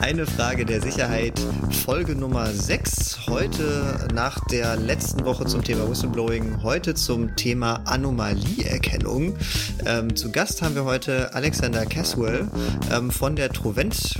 [0.00, 1.38] Eine Frage der Sicherheit,
[1.84, 3.26] Folge Nummer 6.
[3.28, 9.36] Heute nach der letzten Woche zum Thema Whistleblowing, heute zum Thema Anomalieerkennung.
[9.84, 12.48] Ähm, zu Gast haben wir heute Alexander Caswell
[12.90, 14.18] ähm, von der Trovent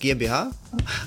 [0.00, 0.50] GmbH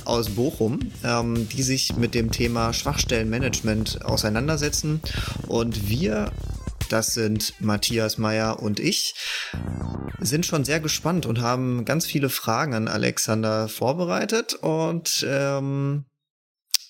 [0.06, 5.02] aus Bochum, ähm, die sich mit dem Thema Schwachstellenmanagement auseinandersetzen.
[5.48, 6.32] Und wir
[6.90, 9.14] das sind Matthias Meyer und ich,
[10.22, 14.54] sind schon sehr gespannt und haben ganz viele Fragen an Alexander vorbereitet.
[14.55, 16.05] Und ähm,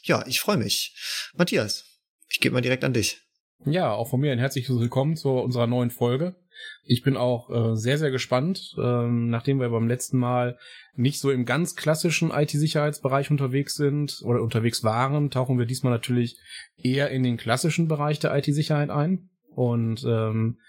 [0.03, 0.95] ja, ich freue mich.
[1.35, 1.85] Matthias,
[2.29, 3.21] ich gebe mal direkt an dich.
[3.65, 6.35] Ja, auch von mir ein herzliches Willkommen zu unserer neuen Folge.
[6.83, 10.57] Ich bin auch äh, sehr, sehr gespannt, ähm, nachdem wir beim letzten Mal
[10.95, 16.37] nicht so im ganz klassischen IT-Sicherheitsbereich unterwegs sind oder unterwegs waren, tauchen wir diesmal natürlich
[16.77, 19.29] eher in den klassischen Bereich der IT-Sicherheit ein.
[19.55, 20.59] Und ähm,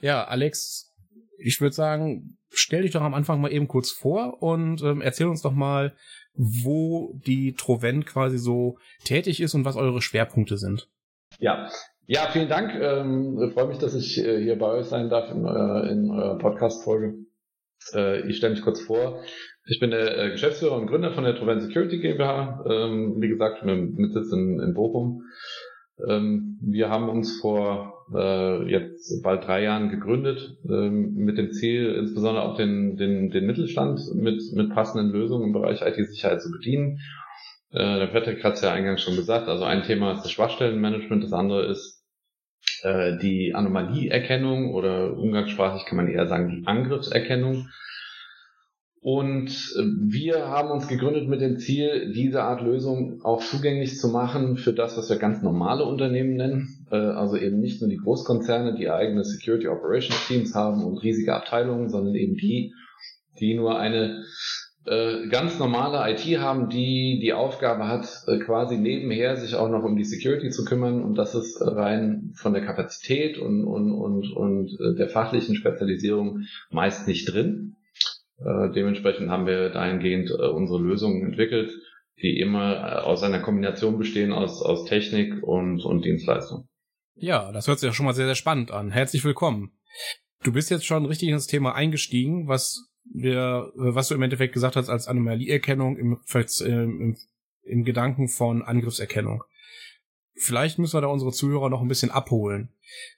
[0.00, 0.91] ja, Alex,
[1.42, 5.26] ich würde sagen, stell dich doch am Anfang mal eben kurz vor und ähm, erzähl
[5.26, 5.94] uns doch mal,
[6.34, 10.88] wo die Trovent quasi so tätig ist und was eure Schwerpunkte sind.
[11.38, 11.68] Ja,
[12.06, 12.74] ja, vielen Dank.
[12.80, 16.38] Ähm, freue mich, dass ich äh, hier bei euch sein darf in, äh, in eurer
[16.38, 17.14] Podcast-Folge.
[17.94, 19.22] Äh, ich stelle mich kurz vor.
[19.66, 22.64] Ich bin der äh, Geschäftsführer und Gründer von der Trovent Security GmbH.
[22.68, 25.22] Ähm, wie gesagt, mit, mit Sitz in, in Bochum.
[26.08, 31.94] Ähm, wir haben uns vor äh, jetzt bald drei Jahren gegründet, ähm, mit dem Ziel,
[31.94, 37.00] insbesondere auch den, den, den Mittelstand mit, mit passenden Lösungen im Bereich IT-Sicherheit zu bedienen.
[37.70, 41.24] Äh, der Patrick hat es ja eingangs schon gesagt, also ein Thema ist das Schwachstellenmanagement,
[41.24, 42.04] das andere ist
[42.82, 47.68] äh, die Anomalieerkennung oder umgangssprachlich kann man eher sagen die Angriffserkennung.
[49.02, 54.08] Und äh, wir haben uns gegründet mit dem Ziel, diese Art Lösung auch zugänglich zu
[54.08, 56.86] machen für das, was wir ganz normale Unternehmen nennen.
[56.88, 61.34] Äh, also eben nicht nur die Großkonzerne, die eigene Security Operations Teams haben und riesige
[61.34, 62.74] Abteilungen, sondern eben die,
[63.40, 64.22] die nur eine
[64.86, 68.06] äh, ganz normale IT haben, die die Aufgabe hat,
[68.46, 71.02] quasi nebenher sich auch noch um die Security zu kümmern.
[71.02, 77.08] Und das ist rein von der Kapazität und, und, und, und der fachlichen Spezialisierung meist
[77.08, 77.74] nicht drin.
[78.38, 81.70] Äh, dementsprechend haben wir dahingehend äh, unsere Lösungen entwickelt,
[82.20, 86.68] die immer äh, aus einer Kombination bestehen aus, aus Technik und, und Dienstleistung.
[87.14, 88.90] Ja, das hört sich ja schon mal sehr, sehr spannend an.
[88.90, 89.72] Herzlich willkommen.
[90.42, 94.76] Du bist jetzt schon richtig ins Thema eingestiegen, was wir, was du im Endeffekt gesagt
[94.76, 96.18] hast als Anomalieerkennung im,
[96.64, 97.16] im,
[97.62, 99.44] im Gedanken von Angriffserkennung.
[100.34, 102.72] Vielleicht müssen wir da unsere Zuhörer noch ein bisschen abholen.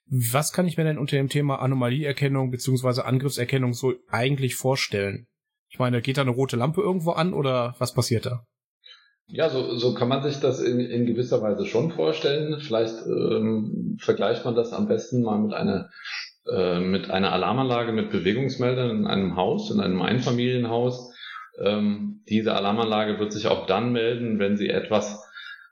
[0.07, 5.27] Was kann ich mir denn unter dem Thema Anomalieerkennung beziehungsweise Angriffserkennung so eigentlich vorstellen?
[5.69, 8.47] Ich meine, geht da eine rote Lampe irgendwo an oder was passiert da?
[9.27, 12.61] Ja, so, so kann man sich das in, in gewisser Weise schon vorstellen.
[12.61, 15.89] Vielleicht ähm, vergleicht man das am besten mal mit einer
[16.47, 21.15] äh, mit einer Alarmanlage mit Bewegungsmeldern in einem Haus, in einem Einfamilienhaus.
[21.59, 25.25] Ähm, diese Alarmanlage wird sich auch dann melden, wenn sie etwas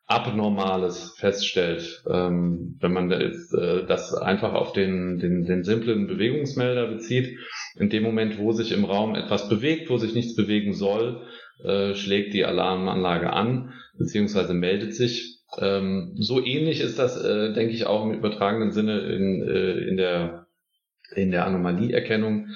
[0.07, 6.89] Abnormales feststellt, ähm, wenn man das, äh, das einfach auf den, den, den simplen Bewegungsmelder
[6.89, 7.39] bezieht.
[7.77, 11.23] In dem Moment, wo sich im Raum etwas bewegt, wo sich nichts bewegen soll,
[11.65, 15.39] äh, schlägt die Alarmanlage an, beziehungsweise meldet sich.
[15.59, 19.97] Ähm, so ähnlich ist das, äh, denke ich, auch im übertragenen Sinne in, äh, in
[19.97, 20.47] der,
[21.15, 22.49] in der Anomalieerkennung.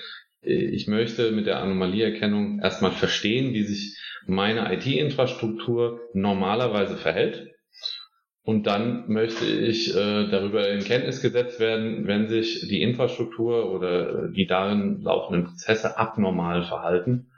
[0.43, 7.53] Äh, ich möchte mit der Anomalieerkennung erstmal verstehen, wie sich meine IT-Infrastruktur normalerweise verhält.
[8.43, 14.29] Und dann möchte ich äh, darüber in Kenntnis gesetzt werden, wenn sich die Infrastruktur oder
[14.29, 17.33] die darin laufenden Prozesse abnormal verhalten.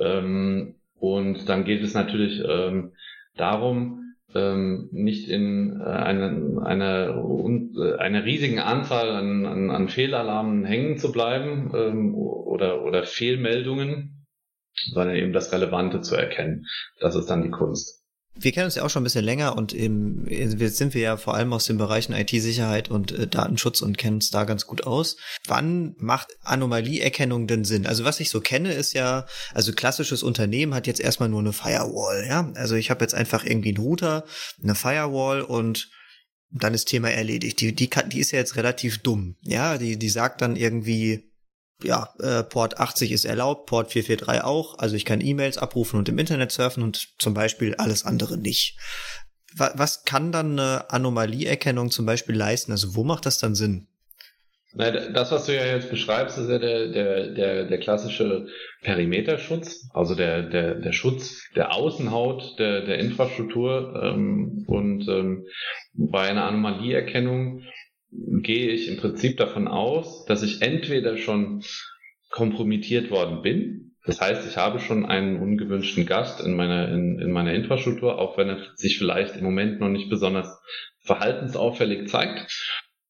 [0.00, 2.92] Ähm, und dann geht es natürlich ähm,
[3.36, 10.98] darum, ähm, nicht in äh, einer eine, eine riesigen Anzahl an, an, an Fehlalarmen hängen
[10.98, 14.17] zu bleiben ähm, oder, oder Fehlmeldungen,
[14.92, 16.66] sondern eben das Relevante zu erkennen.
[17.00, 17.98] Das ist dann die Kunst.
[18.40, 21.16] Wir kennen uns ja auch schon ein bisschen länger und im, jetzt sind wir ja
[21.16, 24.86] vor allem aus den Bereichen IT-Sicherheit und äh, Datenschutz und kennen uns da ganz gut
[24.86, 25.16] aus.
[25.46, 27.84] Wann macht Anomalieerkennung denn Sinn?
[27.84, 31.52] Also was ich so kenne, ist ja, also klassisches Unternehmen hat jetzt erstmal nur eine
[31.52, 32.52] Firewall, ja.
[32.54, 34.24] Also ich habe jetzt einfach irgendwie einen Router,
[34.62, 35.90] eine Firewall und
[36.50, 37.60] dann ist Thema erledigt.
[37.60, 39.78] Die, die, kann, die ist ja jetzt relativ dumm, ja.
[39.78, 41.27] Die, die sagt dann irgendwie,
[41.82, 44.78] ja, äh, Port 80 ist erlaubt, Port 443 auch.
[44.78, 48.76] Also ich kann E-Mails abrufen und im Internet surfen und zum Beispiel alles andere nicht.
[49.54, 52.72] Was, was kann dann eine Anomalieerkennung zum Beispiel leisten?
[52.72, 53.86] Also wo macht das dann Sinn?
[54.74, 58.46] Das, was du ja jetzt beschreibst, ist ja der, der, der, der klassische
[58.82, 63.98] Perimeterschutz, also der, der, der Schutz der Außenhaut der, der Infrastruktur.
[64.02, 65.46] Ähm, und ähm,
[65.94, 67.62] bei einer Anomalieerkennung
[68.10, 71.62] gehe ich im Prinzip davon aus, dass ich entweder schon
[72.30, 73.96] kompromittiert worden bin.
[74.04, 78.38] Das heißt, ich habe schon einen ungewünschten Gast in meiner, in, in meiner Infrastruktur, auch
[78.38, 80.60] wenn er sich vielleicht im Moment noch nicht besonders
[81.00, 82.46] verhaltensauffällig zeigt.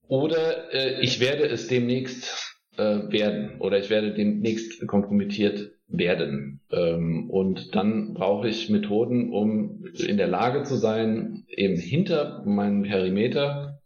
[0.08, 6.60] Oder äh, ich werde es demnächst äh, werden oder ich werde demnächst kompromittiert werden.
[6.70, 12.82] Ähm, und dann brauche ich Methoden, um in der Lage zu sein, eben hinter meinem
[12.82, 13.77] Perimeter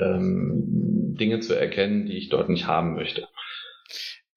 [0.00, 3.28] ähm, Dinge zu erkennen, die ich dort nicht haben möchte.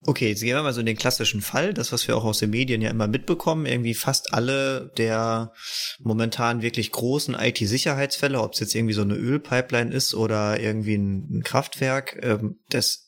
[0.05, 2.39] Okay, jetzt gehen wir mal so in den klassischen Fall, das, was wir auch aus
[2.39, 5.53] den Medien ja immer mitbekommen, irgendwie fast alle der
[5.99, 11.41] momentan wirklich großen IT-Sicherheitsfälle, ob es jetzt irgendwie so eine Ölpipeline ist oder irgendwie ein,
[11.45, 13.07] Kraftwerk, ähm, das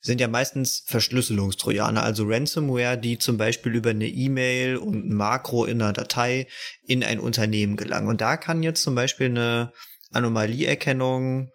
[0.00, 5.64] sind ja meistens Verschlüsselungstrojaner, also Ransomware, die zum Beispiel über eine E-Mail und ein Makro
[5.64, 6.48] in einer Datei
[6.86, 8.08] in ein Unternehmen gelangen.
[8.08, 9.72] Und da kann jetzt zum Beispiel eine
[10.12, 11.50] Anomalieerkennung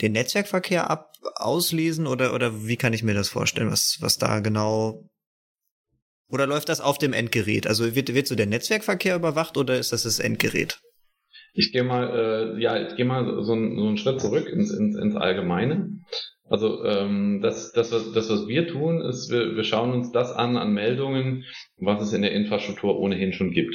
[0.00, 4.40] den Netzwerkverkehr ab auslesen oder oder wie kann ich mir das vorstellen, was was da
[4.40, 5.08] genau
[6.30, 7.66] oder läuft das auf dem Endgerät?
[7.66, 10.80] Also wird wird so der Netzwerkverkehr überwacht oder ist das das Endgerät?
[11.54, 14.96] Ich gehe mal äh, ja, ich gehe mal so, so einen Schritt zurück ins, ins,
[14.96, 16.00] ins Allgemeine.
[16.50, 20.32] Also ähm, das, das, was, das, was wir tun, ist, wir, wir schauen uns das
[20.32, 21.44] an an Meldungen,
[21.76, 23.74] was es in der Infrastruktur ohnehin schon gibt.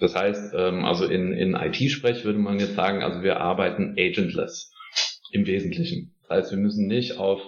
[0.00, 4.71] Das heißt, ähm, also in, in IT-Sprech würde man jetzt sagen, also wir arbeiten agentless
[5.32, 6.14] im Wesentlichen.
[6.28, 7.40] Das heißt, wir müssen nicht auf,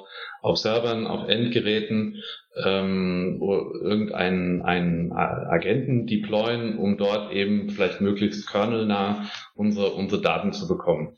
[0.43, 2.23] auf Servern, auf Endgeräten
[2.63, 10.69] ähm, irgendeinen einen Agenten deployen, um dort eben vielleicht möglichst kernelnah unsere, unsere Daten zu
[10.69, 11.17] bekommen.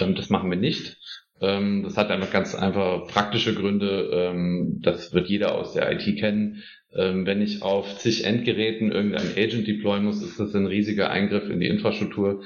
[0.00, 0.96] Ähm, das machen wir nicht.
[1.40, 4.10] Ähm, das hat einfach ganz einfach praktische Gründe.
[4.12, 6.62] Ähm, das wird jeder aus der IT kennen.
[6.94, 11.48] Ähm, wenn ich auf zig Endgeräten irgendein Agent deployen muss, ist das ein riesiger Eingriff
[11.48, 12.44] in die Infrastruktur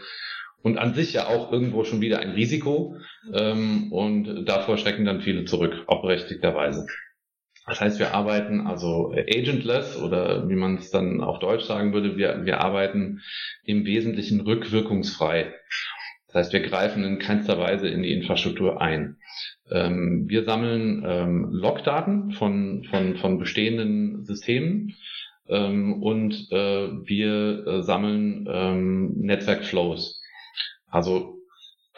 [0.63, 2.97] und an sich ja auch irgendwo schon wieder ein Risiko.
[3.33, 6.87] Ähm, und davor schrecken dann viele zurück, auch berechtigterweise.
[7.67, 12.17] Das heißt, wir arbeiten also agentless oder wie man es dann auf Deutsch sagen würde,
[12.17, 13.21] wir, wir arbeiten
[13.65, 15.55] im Wesentlichen rückwirkungsfrei.
[16.29, 19.17] Das heißt, wir greifen in keinster Weise in die Infrastruktur ein.
[19.71, 24.95] Ähm, wir sammeln ähm, Logdaten von, von, von bestehenden Systemen
[25.49, 30.18] ähm, und äh, wir äh, sammeln ähm, Netzwerkflows.
[30.91, 31.39] Also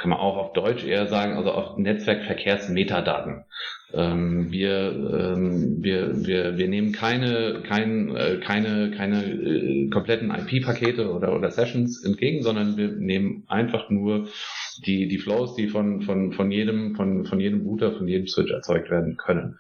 [0.01, 3.45] kann man auch auf Deutsch eher sagen, also auf Netzwerkverkehrsmetadaten.
[3.93, 11.13] Ähm, wir, ähm, wir, wir, wir nehmen keine, kein, äh, keine, keine äh, kompletten IP-Pakete
[11.13, 14.29] oder, oder Sessions entgegen, sondern wir nehmen einfach nur
[14.87, 18.51] die, die Flows, die von, von, von jedem, von, von jedem Router, von jedem Switch
[18.51, 19.59] erzeugt werden können.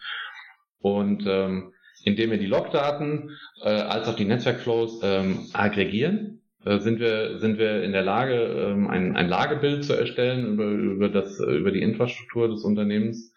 [0.78, 1.74] Und ähm,
[2.04, 7.82] indem wir die Logdaten äh, als auch die Netzwerkflows ähm, aggregieren, sind wir, sind wir
[7.82, 12.48] in der Lage, ähm, ein, ein Lagebild zu erstellen über, über, das, über die Infrastruktur
[12.48, 13.32] des Unternehmens.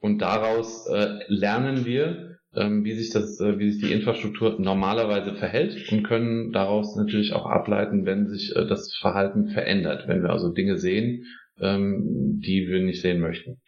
[0.00, 5.34] Und daraus äh, lernen wir, ähm, wie sich das, äh, wie sich die Infrastruktur normalerweise
[5.34, 10.30] verhält und können daraus natürlich auch ableiten, wenn sich äh, das Verhalten verändert, wenn wir
[10.30, 11.24] also Dinge sehen,
[11.60, 13.60] ähm, die wir nicht sehen möchten.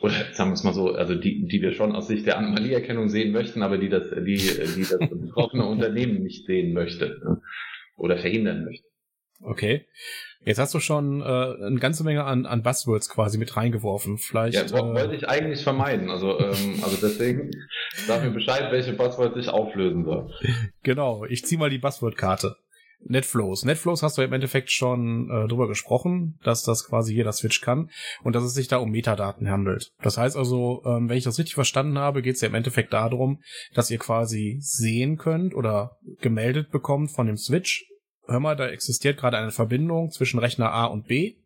[0.00, 3.08] Oder sagen wir es mal so, also die, die wir schon aus Sicht der Anomalieerkennung
[3.08, 7.40] sehen möchten, aber die das, die, die das betroffene Unternehmen nicht sehen möchte ne?
[8.02, 8.86] Oder verhindern möchte.
[9.40, 9.86] Okay.
[10.44, 14.18] Jetzt hast du schon äh, eine ganze Menge an, an Buzzwords quasi mit reingeworfen.
[14.18, 14.54] Vielleicht.
[14.54, 16.10] Ja, äh, wollte ich eigentlich vermeiden.
[16.10, 17.50] Also, ähm, also deswegen
[18.06, 20.32] sag mir Bescheid, welche Buzzwords ich auflösen soll.
[20.82, 22.56] Genau, ich zieh mal die Buzzword-Karte.
[23.04, 23.64] Netflows.
[23.64, 27.90] Netflows hast du im Endeffekt schon äh, drüber gesprochen, dass das quasi jeder Switch kann
[28.22, 29.90] und dass es sich da um Metadaten handelt.
[30.02, 32.92] Das heißt also, ähm, wenn ich das richtig verstanden habe, geht es ja im Endeffekt
[32.92, 33.40] darum,
[33.74, 37.84] dass ihr quasi sehen könnt oder gemeldet bekommt von dem Switch,
[38.32, 41.36] hör mal, da existiert gerade eine Verbindung zwischen Rechner A und B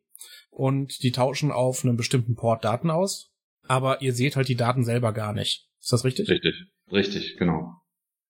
[0.50, 3.32] und die tauschen auf einem bestimmten Port Daten aus,
[3.66, 5.68] aber ihr seht halt die Daten selber gar nicht.
[5.80, 6.28] Ist das richtig?
[6.28, 6.54] Richtig,
[6.90, 7.74] richtig, genau.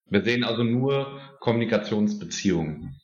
[0.08, 3.00] Wir sehen also nur Kommunikationsbeziehungen.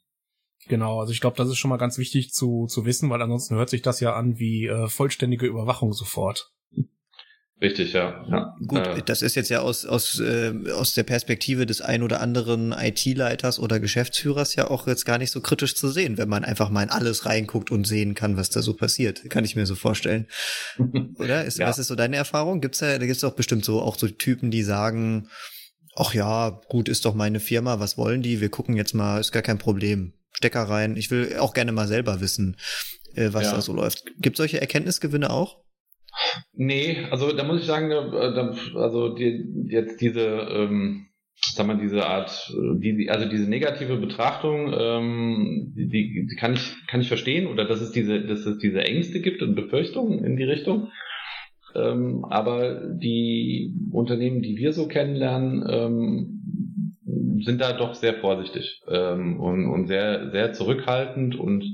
[0.67, 3.57] Genau, also ich glaube, das ist schon mal ganz wichtig zu, zu wissen, weil ansonsten
[3.57, 6.53] hört sich das ja an wie äh, vollständige Überwachung sofort.
[7.63, 8.25] Richtig, ja.
[8.29, 8.57] ja.
[8.67, 12.21] Gut, äh, das ist jetzt ja aus, aus, äh, aus der Perspektive des ein oder
[12.21, 16.45] anderen IT-Leiters oder Geschäftsführers ja auch jetzt gar nicht so kritisch zu sehen, wenn man
[16.45, 19.31] einfach mal in alles reinguckt und sehen kann, was da so passiert.
[19.31, 20.27] Kann ich mir so vorstellen.
[21.19, 21.45] oder?
[21.45, 21.69] Ist, ja.
[21.69, 22.61] Was ist so deine Erfahrung?
[22.61, 25.29] Gibt's da, da gibt's doch bestimmt so auch so Typen, die sagen,
[25.95, 28.41] ach ja, gut, ist doch meine Firma, was wollen die?
[28.41, 30.15] Wir gucken jetzt mal, ist gar kein Problem.
[30.33, 30.97] Stecker rein.
[30.97, 32.57] Ich will auch gerne mal selber wissen,
[33.15, 33.53] äh, was ja.
[33.53, 34.03] da so läuft.
[34.19, 35.63] Gibt solche Erkenntnisgewinne auch?
[36.55, 41.07] Nee, also da muss ich sagen, also die, jetzt diese, ähm,
[41.55, 47.01] sag mal, diese Art, die, also diese negative Betrachtung, ähm, die, die kann ich, kann
[47.01, 50.45] ich verstehen, oder dass es diese, dass es diese Ängste gibt und Befürchtungen in die
[50.45, 50.89] Richtung.
[51.75, 56.43] Ähm, aber die Unternehmen, die wir so kennenlernen, ähm,
[57.45, 61.65] sind da doch sehr vorsichtig ähm, und, und sehr, sehr zurückhaltend und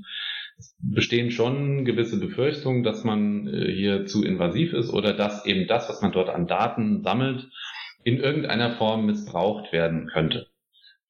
[0.80, 5.88] bestehen schon gewisse Befürchtungen, dass man äh, hier zu invasiv ist oder dass eben das,
[5.88, 7.48] was man dort an Daten sammelt,
[8.04, 10.46] in irgendeiner Form missbraucht werden könnte.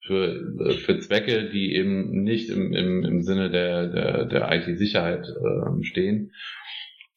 [0.04, 5.26] Für, äh, für Zwecke, die eben nicht im, im, im Sinne der, der, der IT-Sicherheit
[5.26, 6.32] äh, stehen.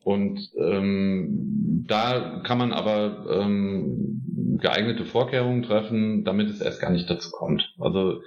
[0.04, 7.10] Und ähm, da kann man aber ähm, geeignete Vorkehrungen treffen, damit es erst gar nicht
[7.10, 7.74] dazu kommt.
[7.80, 8.22] Also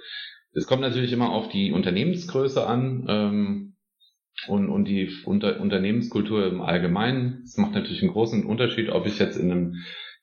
[0.53, 3.05] es kommt natürlich immer auf die Unternehmensgröße an.
[3.09, 3.74] Ähm,
[4.47, 7.41] und, und die Unter Unternehmenskultur im Allgemeinen.
[7.43, 9.75] Es macht natürlich einen großen Unterschied, ob ich jetzt in einem,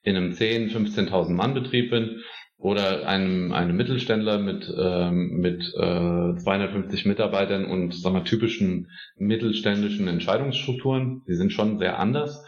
[0.03, 2.21] in einem 10, 15.000 Mann Betrieb bin
[2.57, 10.07] oder einem, einem Mittelständler mit, ähm, mit äh, 250 Mitarbeitern und sagen wir, typischen mittelständischen
[10.07, 11.23] Entscheidungsstrukturen.
[11.27, 12.45] Die sind schon sehr anders.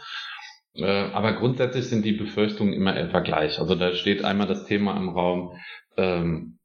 [0.73, 3.59] Äh, aber grundsätzlich sind die Befürchtungen immer etwa gleich.
[3.59, 5.57] Also da steht einmal das Thema im Raum
[5.97, 6.59] ähm,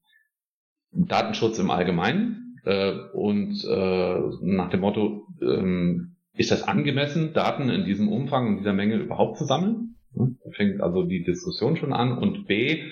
[0.92, 7.84] Datenschutz im Allgemeinen äh, und äh, nach dem Motto, ähm, ist das angemessen, Daten in
[7.84, 9.96] diesem Umfang und dieser Menge überhaupt zu sammeln?
[10.14, 12.16] Da fängt also die Diskussion schon an.
[12.16, 12.90] Und B,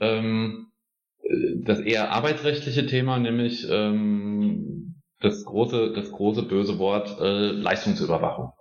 [0.00, 0.66] ähm,
[1.64, 8.52] das eher arbeitsrechtliche Thema, nämlich ähm, das große, das große böse Wort äh, Leistungsüberwachung.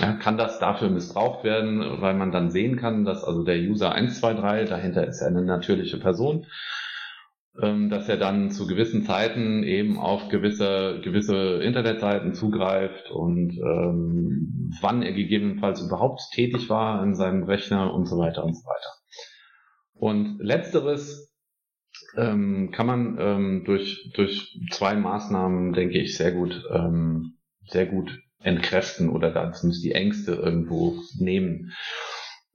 [0.00, 3.92] Ja, kann das dafür missbraucht werden, weil man dann sehen kann, dass also der User
[3.92, 6.46] 123, dahinter ist ja eine natürliche Person,
[7.58, 15.02] dass er dann zu gewissen Zeiten eben auf gewisse, gewisse Internetseiten zugreift und ähm, wann
[15.02, 18.90] er gegebenenfalls überhaupt tätig war in seinem Rechner und so weiter und so weiter.
[19.94, 21.34] Und letzteres
[22.16, 28.18] ähm, kann man ähm, durch, durch zwei Maßnahmen, denke ich, sehr gut, ähm, sehr gut
[28.38, 31.72] entkräften oder da zumindest die Ängste irgendwo nehmen.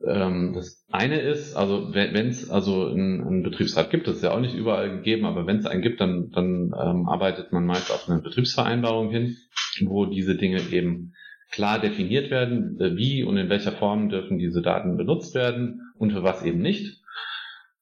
[0.07, 4.31] Ähm, das eine ist, also wenn es also einen, einen, Betriebsrat gibt, das ist ja
[4.31, 7.91] auch nicht überall gegeben, aber wenn es einen gibt, dann, dann ähm, arbeitet man meist
[7.91, 9.37] auf eine Betriebsvereinbarung hin,
[9.81, 11.13] wo diese Dinge eben
[11.51, 16.11] klar definiert werden, äh, wie und in welcher Form dürfen diese Daten benutzt werden und
[16.11, 17.01] für was eben nicht.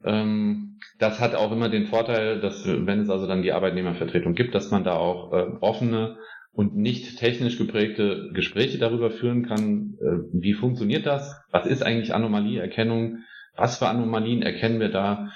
[0.04, 4.56] Ähm, das hat auch immer den Vorteil, dass wenn es also dann die Arbeitnehmervertretung gibt,
[4.56, 6.18] dass man da auch äh, offene
[6.52, 12.14] und nicht technisch geprägte Gespräche darüber führen kann, äh, wie funktioniert das, was ist eigentlich
[12.14, 13.20] Anomalieerkennung,
[13.56, 15.32] was für Anomalien erkennen wir da,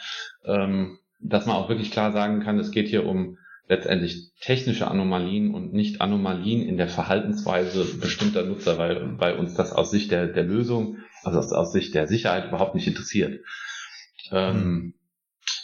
[0.45, 5.53] ähm, dass man auch wirklich klar sagen kann, es geht hier um letztendlich technische Anomalien
[5.53, 10.27] und nicht Anomalien in der Verhaltensweise bestimmter Nutzer, weil bei uns das aus Sicht der,
[10.27, 13.39] der Lösung, also aus, aus Sicht der Sicherheit überhaupt nicht interessiert.
[14.31, 14.93] Ähm, mhm.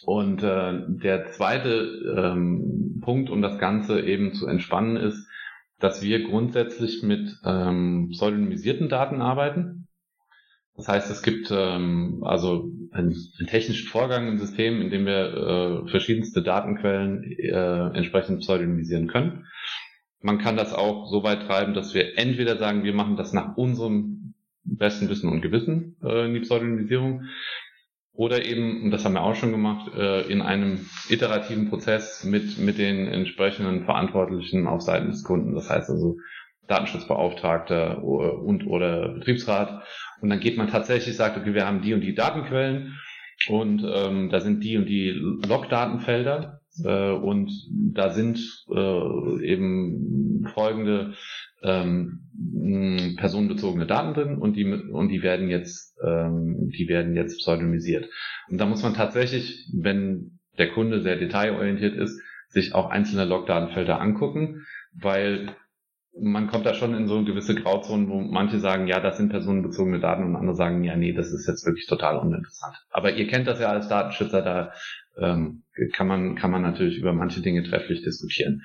[0.03, 1.69] Und äh, der zweite
[2.17, 5.27] ähm, Punkt, um das Ganze eben zu entspannen, ist,
[5.79, 9.87] dass wir grundsätzlich mit ähm, pseudonymisierten Daten arbeiten.
[10.75, 15.83] Das heißt, es gibt ähm, also einen, einen technischen Vorgang im System, in dem wir
[15.85, 19.45] äh, verschiedenste Datenquellen äh, entsprechend pseudonymisieren können.
[20.21, 23.55] Man kann das auch so weit treiben, dass wir entweder sagen, wir machen das nach
[23.55, 24.33] unserem
[24.63, 27.25] besten Wissen und Gewissen äh, in die Pseudonymisierung,
[28.13, 32.57] oder eben, und das haben wir auch schon gemacht, äh, in einem iterativen Prozess mit,
[32.57, 35.55] mit den entsprechenden Verantwortlichen auf Seiten des Kunden.
[35.55, 36.17] Das heißt also
[36.67, 39.83] Datenschutzbeauftragter und oder Betriebsrat.
[40.21, 42.97] Und dann geht man tatsächlich, sagt, okay, wir haben die und die Datenquellen
[43.47, 47.51] und ähm, da sind die und die Logdatenfelder äh, und
[47.93, 48.39] da sind
[48.69, 51.13] äh, eben folgende
[51.63, 58.09] ähm, personenbezogene Daten drin und die und die werden jetzt ähm, die werden jetzt pseudonymisiert.
[58.49, 63.99] Und da muss man tatsächlich, wenn der Kunde sehr detailorientiert ist, sich auch einzelne Logdatenfelder
[63.99, 65.55] angucken, weil
[66.19, 69.99] man kommt da schon in so gewisse Grauzonen, wo manche sagen, ja, das sind personenbezogene
[69.99, 72.75] Daten und andere sagen, ja, nee, das ist jetzt wirklich total uninteressant.
[72.89, 74.73] Aber ihr kennt das ja als Datenschützer, da
[75.17, 75.63] ähm,
[75.93, 78.63] kann man kann man natürlich über manche Dinge trefflich diskutieren.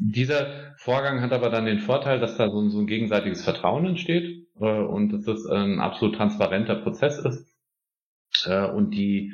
[0.00, 4.46] Dieser Vorgang hat aber dann den Vorteil, dass da so, so ein gegenseitiges Vertrauen entsteht
[4.60, 7.54] äh, und dass das ein absolut transparenter Prozess ist.
[8.46, 9.32] Äh, und die,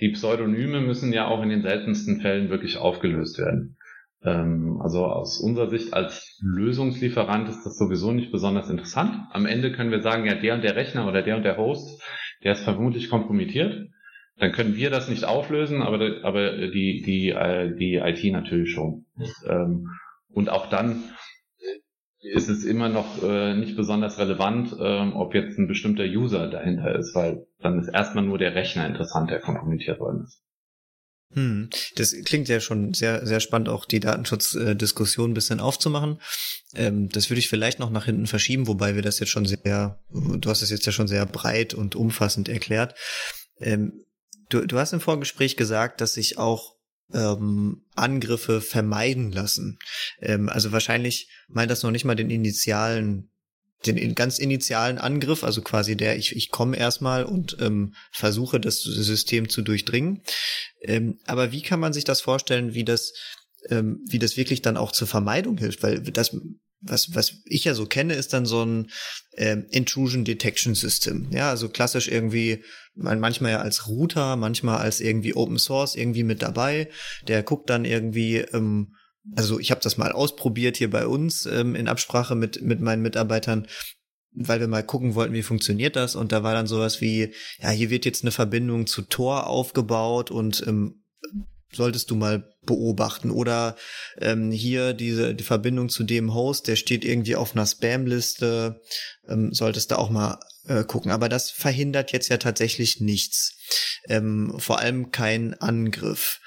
[0.00, 3.78] die Pseudonyme müssen ja auch in den seltensten Fällen wirklich aufgelöst werden.
[4.22, 9.26] Ähm, also aus unserer Sicht als Lösungslieferant ist das sowieso nicht besonders interessant.
[9.30, 12.02] Am Ende können wir sagen, ja, der und der Rechner oder der und der Host,
[12.42, 13.88] der ist vermutlich kompromittiert
[14.36, 19.06] dann können wir das nicht auflösen, aber, aber die, die, äh, die IT natürlich schon.
[19.46, 19.90] Ähm,
[20.28, 21.04] und auch dann
[22.20, 26.98] ist es immer noch äh, nicht besonders relevant, ähm, ob jetzt ein bestimmter User dahinter
[26.98, 30.40] ist, weil dann ist erstmal nur der Rechner interessant, der kompromittiert worden ist.
[31.34, 31.68] Hm.
[31.96, 36.20] Das klingt ja schon sehr, sehr spannend, auch die Datenschutzdiskussion ein bisschen aufzumachen.
[36.74, 40.00] Ähm, das würde ich vielleicht noch nach hinten verschieben, wobei wir das jetzt schon sehr,
[40.10, 42.94] du hast es jetzt ja schon sehr breit und umfassend erklärt.
[43.58, 44.04] Ähm,
[44.48, 46.74] du, du hast im Vorgespräch gesagt, dass sich auch
[47.12, 49.78] ähm, Angriffe vermeiden lassen.
[50.20, 53.30] Ähm, also wahrscheinlich meint das noch nicht mal den initialen
[53.86, 58.80] den ganz initialen Angriff, also quasi der, ich, ich komme erstmal und ähm, versuche das
[58.80, 60.22] System zu durchdringen.
[60.80, 63.12] Ähm, aber wie kann man sich das vorstellen, wie das,
[63.68, 65.82] ähm, wie das wirklich dann auch zur Vermeidung hilft?
[65.82, 66.34] Weil das,
[66.86, 68.90] was, was ich ja so kenne, ist dann so ein
[69.36, 71.28] ähm, Intrusion Detection System.
[71.30, 72.62] Ja, also klassisch irgendwie,
[72.94, 76.88] manchmal ja als Router, manchmal als irgendwie Open Source irgendwie mit dabei.
[77.26, 78.94] Der guckt dann irgendwie, ähm,
[79.34, 83.02] also ich habe das mal ausprobiert hier bei uns ähm, in Absprache mit, mit meinen
[83.02, 83.66] Mitarbeitern,
[84.32, 86.14] weil wir mal gucken wollten, wie funktioniert das.
[86.16, 90.30] Und da war dann sowas wie, ja, hier wird jetzt eine Verbindung zu Tor aufgebaut
[90.30, 91.04] und ähm,
[91.74, 93.30] solltest du mal beobachten.
[93.30, 93.76] Oder
[94.18, 98.80] ähm, hier diese die Verbindung zu dem Host, der steht irgendwie auf einer Spam-Liste,
[99.28, 101.10] ähm, solltest du auch mal äh, gucken.
[101.10, 103.56] Aber das verhindert jetzt ja tatsächlich nichts.
[104.08, 106.40] Ähm, vor allem kein Angriff.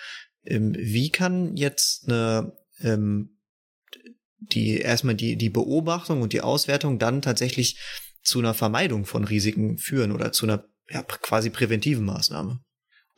[0.46, 3.38] Ähm, wie kann jetzt eine ähm,
[4.40, 7.80] die erstmal die, die Beobachtung und die Auswertung dann tatsächlich
[8.24, 12.60] zu einer Vermeidung von Risiken führen oder zu einer ja, quasi präventiven Maßnahme.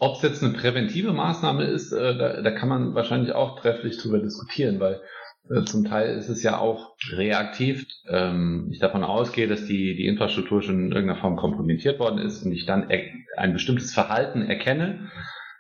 [0.01, 3.97] Ob es jetzt eine präventive Maßnahme ist, äh, da, da kann man wahrscheinlich auch trefflich
[3.97, 5.01] drüber diskutieren, weil
[5.49, 7.85] äh, zum Teil ist es ja auch reaktiv.
[8.07, 12.43] Ähm, ich davon ausgehe, dass die, die Infrastruktur schon in irgendeiner Form kompromittiert worden ist
[12.43, 12.89] und ich dann
[13.35, 15.09] ein bestimmtes Verhalten erkenne,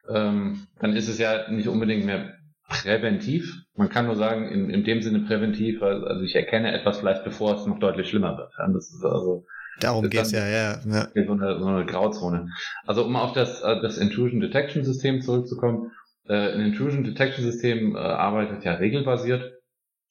[0.09, 2.35] ähm, dann ist es ja nicht unbedingt mehr
[2.69, 3.65] präventiv.
[3.75, 7.55] Man kann nur sagen, in, in dem Sinne präventiv, also ich erkenne etwas vielleicht bevor
[7.55, 8.53] es noch deutlich schlimmer wird.
[8.73, 9.45] Das ist also
[9.79, 10.79] Darum geht's ja, ja.
[10.85, 11.07] ja.
[11.13, 12.49] So, eine, so eine Grauzone.
[12.85, 15.91] Also um auf das, äh, das Intrusion Detection System zurückzukommen.
[16.27, 19.53] Äh, ein Intrusion Detection System äh, arbeitet ja regelbasiert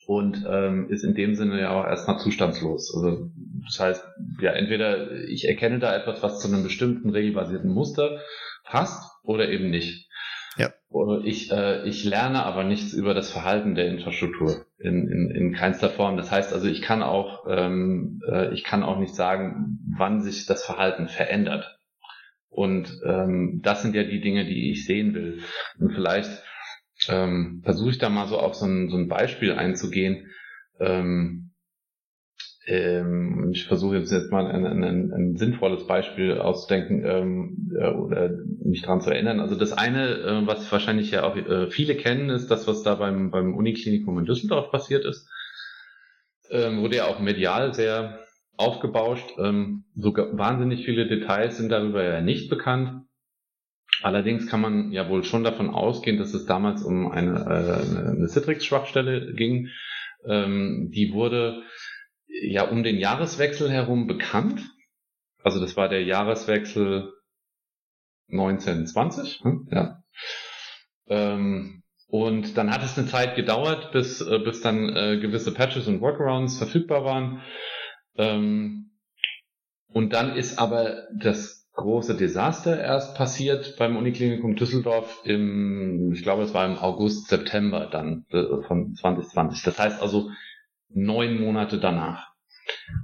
[0.07, 2.95] und ähm, ist in dem Sinne ja auch erstmal zustandslos.
[2.95, 3.31] Also
[3.65, 4.05] das heißt,
[4.41, 8.21] ja, entweder ich erkenne da etwas, was zu einem bestimmten regelbasierten Muster
[8.65, 10.09] passt oder eben nicht.
[10.57, 10.73] Ja.
[11.25, 15.91] Ich, äh, ich lerne aber nichts über das Verhalten der Infrastruktur in, in, in keinster
[15.91, 16.17] Form.
[16.17, 20.47] Das heißt also, ich kann auch, ähm, äh, ich kann auch nicht sagen, wann sich
[20.47, 21.79] das Verhalten verändert.
[22.49, 25.43] Und ähm, das sind ja die Dinge, die ich sehen will.
[25.79, 26.43] Und vielleicht
[27.09, 30.31] ähm, versuche ich da mal so auf so ein, so ein Beispiel einzugehen.
[30.81, 31.48] Ähm,
[32.69, 38.31] ähm, ich versuche jetzt, jetzt mal ein, ein, ein, sinnvolles Beispiel auszudenken ähm, äh, oder
[38.63, 39.41] mich dran zu erinnern.
[39.41, 42.97] Also das eine, äh, was wahrscheinlich ja auch äh, viele kennen, ist das, was da
[42.97, 45.29] beim, beim Uniklinikum in Düsseldorf passiert ist.
[46.51, 48.21] Ähm, wurde ja auch medial sehr
[48.59, 49.31] aufgebauscht.
[49.39, 53.05] Ähm, so wahnsinnig viele Details sind darüber ja nicht bekannt.
[54.03, 58.29] Allerdings kann man ja wohl schon davon ausgehen, dass es damals um eine, äh, eine
[58.29, 59.69] Citrix-Schwachstelle ging.
[60.27, 61.63] Ähm, die wurde
[62.43, 64.61] ja um den Jahreswechsel herum bekannt.
[65.43, 67.13] Also das war der Jahreswechsel
[68.31, 69.69] 1920, hm?
[69.71, 70.03] ja.
[71.07, 75.89] Ähm, und dann hat es eine Zeit gedauert, bis, äh, bis dann äh, gewisse Patches
[75.89, 77.43] und Workarounds verfügbar waren.
[78.17, 78.91] Ähm,
[79.89, 86.43] und dann ist aber das große Desaster erst passiert beim Uniklinikum Düsseldorf im, ich glaube,
[86.43, 89.63] es war im August, September dann äh, von 2020.
[89.63, 90.31] Das heißt also
[90.89, 92.28] neun Monate danach.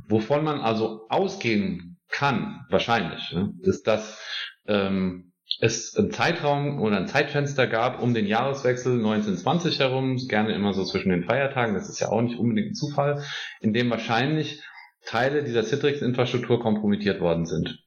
[0.09, 4.23] Wovon man also ausgehen kann, wahrscheinlich, ne, ist, dass
[4.67, 10.73] ähm, es einen Zeitraum oder ein Zeitfenster gab um den Jahreswechsel 1920 herum, gerne immer
[10.73, 13.25] so zwischen den Feiertagen, das ist ja auch nicht unbedingt ein Zufall,
[13.61, 14.63] in dem wahrscheinlich
[15.05, 17.85] Teile dieser Citrix-Infrastruktur kompromittiert worden sind.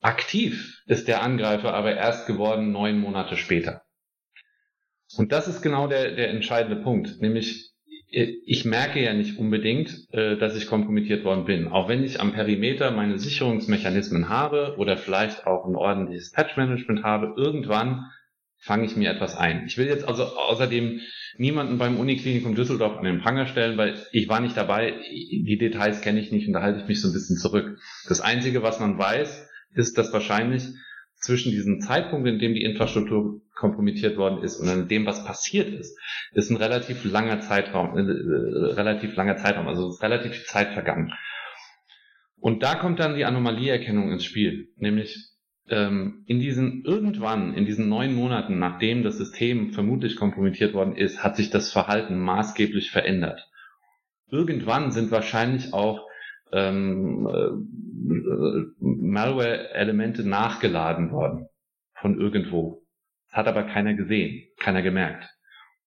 [0.00, 3.82] Aktiv ist der Angreifer aber erst geworden neun Monate später.
[5.16, 7.73] Und das ist genau der, der entscheidende Punkt, nämlich
[8.14, 11.68] ich merke ja nicht unbedingt, äh, dass ich kompromittiert worden bin.
[11.68, 17.34] Auch wenn ich am Perimeter meine Sicherungsmechanismen habe oder vielleicht auch ein ordentliches Patch-Management habe,
[17.36, 18.06] irgendwann
[18.58, 19.64] fange ich mir etwas ein.
[19.66, 21.00] Ich will jetzt also außerdem
[21.36, 26.00] niemanden beim Uniklinikum Düsseldorf an den Pranger stellen, weil ich war nicht dabei, die Details
[26.00, 27.78] kenne ich nicht und da halte ich mich so ein bisschen zurück.
[28.08, 30.68] Das Einzige, was man weiß, ist, dass wahrscheinlich
[31.24, 35.68] zwischen diesem Zeitpunkt, in dem die Infrastruktur kompromittiert worden ist und in dem, was passiert
[35.68, 35.98] ist,
[36.32, 41.12] ist ein relativ langer Zeitraum, äh, äh, relativ langer Zeitraum, also relativ viel Zeit vergangen.
[42.36, 45.16] Und da kommt dann die Anomalieerkennung ins Spiel, nämlich
[45.70, 51.24] ähm, in diesen irgendwann, in diesen neun Monaten, nachdem das System vermutlich kompromittiert worden ist,
[51.24, 53.48] hat sich das Verhalten maßgeblich verändert.
[54.30, 56.06] Irgendwann sind wahrscheinlich auch
[56.52, 57.93] ähm, äh,
[58.78, 61.48] Malware-Elemente nachgeladen worden
[61.94, 62.82] von irgendwo.
[63.28, 65.28] Das hat aber keiner gesehen, keiner gemerkt.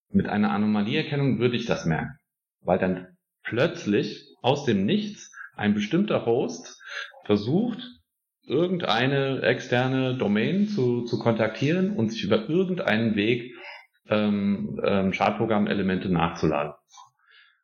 [0.10, 2.17] Mit einer Anomalieerkennung würde ich das merken,
[2.62, 6.82] weil dann plötzlich aus dem Nichts ein bestimmter Host
[7.25, 7.80] versucht,
[8.45, 13.53] irgendeine externe Domain zu, zu kontaktieren und sich über irgendeinen Weg
[14.10, 16.73] ähm, ähm, Schadprogrammelemente nachzuladen.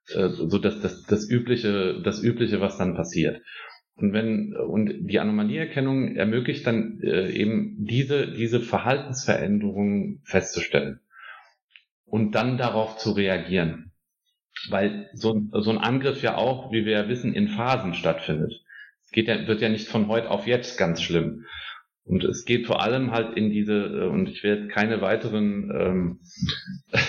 [0.10, 3.42] Äh, so dass das, das übliche, das übliche, was dann passiert.
[3.95, 10.99] Und wenn und die Anomalieerkennung ermöglicht dann äh, eben diese diese Verhaltensveränderungen festzustellen
[12.06, 13.91] und dann darauf zu reagieren,
[14.69, 18.63] weil so, so ein Angriff ja auch, wie wir ja wissen, in Phasen stattfindet.
[19.06, 21.45] Es geht ja wird ja nicht von heute auf jetzt ganz schlimm.
[22.06, 26.19] Und es geht vor allem halt in diese, äh, und ich werde keine weiteren ähm,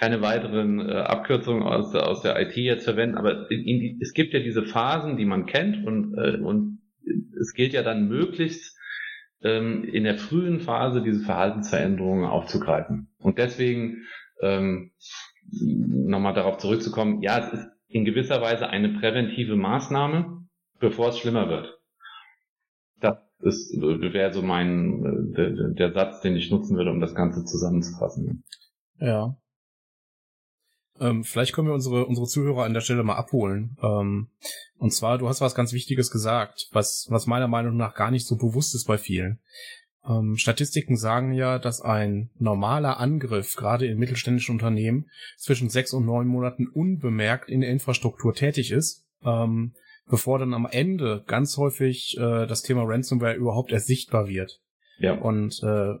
[0.00, 4.32] keine weiteren äh, Abkürzungen aus, aus der IT jetzt verwenden, aber in, in, es gibt
[4.32, 6.80] ja diese Phasen, die man kennt und, äh, und
[7.38, 8.78] es gilt ja dann möglichst
[9.42, 13.10] ähm, in der frühen Phase diese Verhaltensveränderungen aufzugreifen.
[13.18, 14.06] Und deswegen
[14.40, 14.92] ähm,
[15.52, 20.46] nochmal darauf zurückzukommen, ja, es ist in gewisser Weise eine präventive Maßnahme,
[20.78, 21.78] bevor es schlimmer wird.
[23.02, 27.14] Das ist, wäre so mein, äh, der, der Satz, den ich nutzen würde, um das
[27.14, 28.44] Ganze zusammenzufassen.
[28.98, 29.36] Ja,
[31.00, 33.76] ähm, vielleicht können wir unsere, unsere Zuhörer an der Stelle mal abholen.
[33.82, 34.28] Ähm,
[34.78, 38.26] und zwar, du hast was ganz Wichtiges gesagt, was, was meiner Meinung nach gar nicht
[38.26, 39.40] so bewusst ist bei vielen.
[40.08, 46.06] Ähm, Statistiken sagen ja, dass ein normaler Angriff, gerade in mittelständischen Unternehmen, zwischen sechs und
[46.06, 49.74] neun Monaten unbemerkt in der Infrastruktur tätig ist, ähm,
[50.08, 54.60] bevor dann am Ende ganz häufig äh, das Thema Ransomware überhaupt erst sichtbar wird.
[54.98, 55.14] Ja.
[55.14, 55.94] Und äh,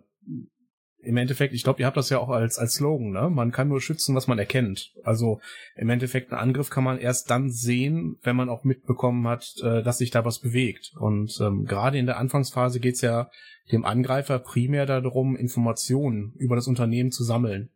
[1.02, 3.30] im Endeffekt, ich glaube, ihr habt das ja auch als, als Slogan, ne?
[3.30, 4.92] Man kann nur schützen, was man erkennt.
[5.02, 5.40] Also
[5.76, 9.82] im Endeffekt, einen Angriff kann man erst dann sehen, wenn man auch mitbekommen hat, äh,
[9.82, 10.92] dass sich da was bewegt.
[10.98, 13.30] Und ähm, gerade in der Anfangsphase geht's ja
[13.72, 17.70] dem Angreifer primär darum, Informationen über das Unternehmen zu sammeln.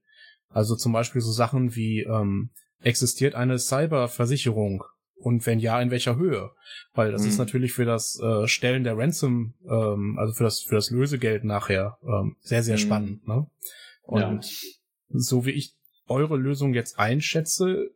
[0.48, 4.84] Also zum Beispiel so Sachen wie ähm, existiert eine Cyberversicherung
[5.16, 6.50] und wenn ja, in welcher Höhe?
[6.92, 7.28] Weil das mhm.
[7.28, 11.44] ist natürlich für das äh, Stellen der Ransom, ähm, also für das für das Lösegeld
[11.44, 12.80] nachher ähm, sehr sehr mhm.
[12.80, 13.28] spannend.
[13.28, 13.46] Ne?
[14.02, 14.40] Und ja.
[15.08, 15.74] so wie ich
[16.06, 17.90] eure Lösung jetzt einschätze,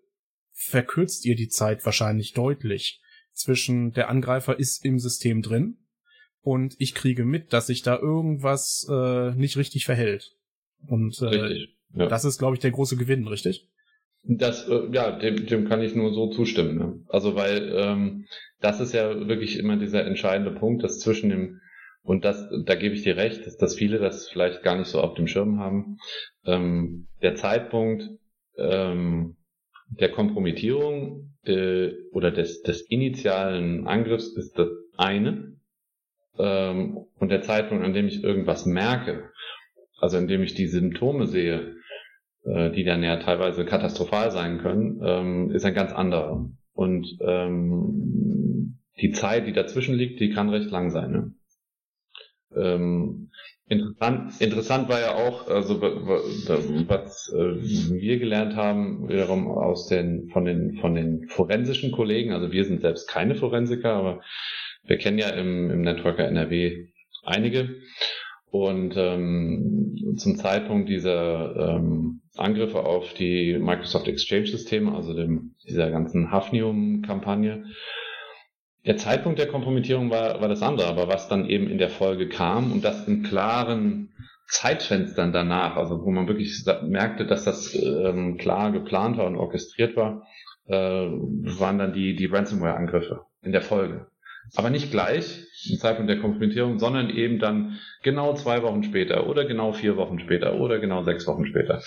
[0.52, 3.00] verkürzt ihr die Zeit wahrscheinlich deutlich
[3.32, 5.78] zwischen der Angreifer ist im System drin
[6.40, 10.34] und ich kriege mit, dass sich da irgendwas äh, nicht richtig verhält.
[10.86, 12.06] Und äh, ja.
[12.06, 13.68] das ist, glaube ich, der große Gewinn, richtig?
[14.22, 16.78] Das, äh, ja, dem, dem kann ich nur so zustimmen.
[16.78, 17.00] Ne?
[17.08, 18.26] Also weil ähm,
[18.60, 21.60] das ist ja wirklich immer dieser entscheidende Punkt, dass zwischen dem
[22.02, 25.00] und das, da gebe ich dir recht, dass, dass viele das vielleicht gar nicht so
[25.00, 25.98] auf dem Schirm haben.
[26.46, 28.02] Ähm, der Zeitpunkt
[28.56, 29.36] ähm,
[29.90, 35.56] der Kompromittierung äh, oder des, des initialen Angriffs ist das eine.
[36.38, 39.30] Ähm, und der Zeitpunkt, an dem ich irgendwas merke,
[39.98, 41.76] also in dem ich die Symptome sehe,
[42.48, 46.48] äh, die dann ja teilweise katastrophal sein können, ähm, ist ein ganz anderer.
[46.72, 51.10] Und ähm, die Zeit, die dazwischen liegt, die kann recht lang sein.
[51.10, 51.34] Ne?
[52.56, 53.30] Ähm,
[53.66, 57.60] interessant, interessant war ja auch, also was äh,
[58.00, 62.32] wir gelernt haben, wiederum aus den von den von den forensischen Kollegen.
[62.32, 64.22] Also wir sind selbst keine Forensiker, aber
[64.84, 66.86] wir kennen ja im, im Networker NRW
[67.24, 67.76] einige.
[68.50, 76.30] Und ähm, zum Zeitpunkt dieser ähm, Angriffe auf die Microsoft Exchange-Systeme, also dem, dieser ganzen
[76.30, 77.64] Hafnium-Kampagne,
[78.86, 82.28] der Zeitpunkt der Kompromittierung war, war das andere, aber was dann eben in der Folge
[82.28, 84.14] kam und das in klaren
[84.46, 89.94] Zeitfenstern danach, also wo man wirklich merkte, dass das ähm, klar geplant war und orchestriert
[89.94, 90.26] war,
[90.66, 94.06] äh, waren dann die, die Ransomware-Angriffe in der Folge.
[94.56, 99.44] Aber nicht gleich im Zeitpunkt der Kompromittierung, sondern eben dann genau zwei Wochen später oder
[99.44, 101.82] genau vier Wochen später oder genau sechs Wochen später.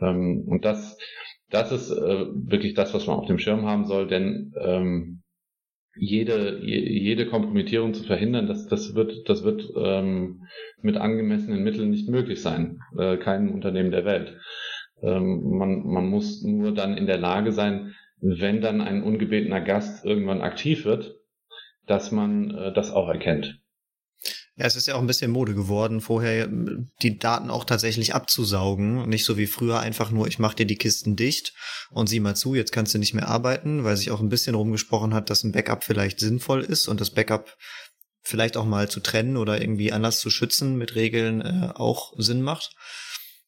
[0.00, 0.98] Ähm, und das,
[1.50, 5.22] das ist äh, wirklich das, was man auf dem Schirm haben soll, denn ähm,
[5.96, 10.46] jede, jede Kompromittierung zu verhindern, das, das wird, das wird ähm,
[10.80, 12.80] mit angemessenen Mitteln nicht möglich sein.
[12.96, 14.38] Äh, kein Unternehmen der Welt.
[15.02, 20.04] Ähm, man, man muss nur dann in der Lage sein, wenn dann ein ungebetener Gast
[20.04, 21.17] irgendwann aktiv wird,
[21.88, 23.60] dass man äh, das auch erkennt.
[24.58, 26.48] Ja, es ist ja auch ein bisschen Mode geworden, vorher äh,
[27.00, 29.08] die Daten auch tatsächlich abzusaugen.
[29.08, 31.54] Nicht so wie früher einfach nur, ich mach dir die Kisten dicht
[31.90, 34.56] und sieh mal zu, jetzt kannst du nicht mehr arbeiten, weil sich auch ein bisschen
[34.56, 37.56] rumgesprochen hat, dass ein Backup vielleicht sinnvoll ist und das Backup
[38.22, 42.42] vielleicht auch mal zu trennen oder irgendwie anders zu schützen mit Regeln äh, auch Sinn
[42.42, 42.74] macht.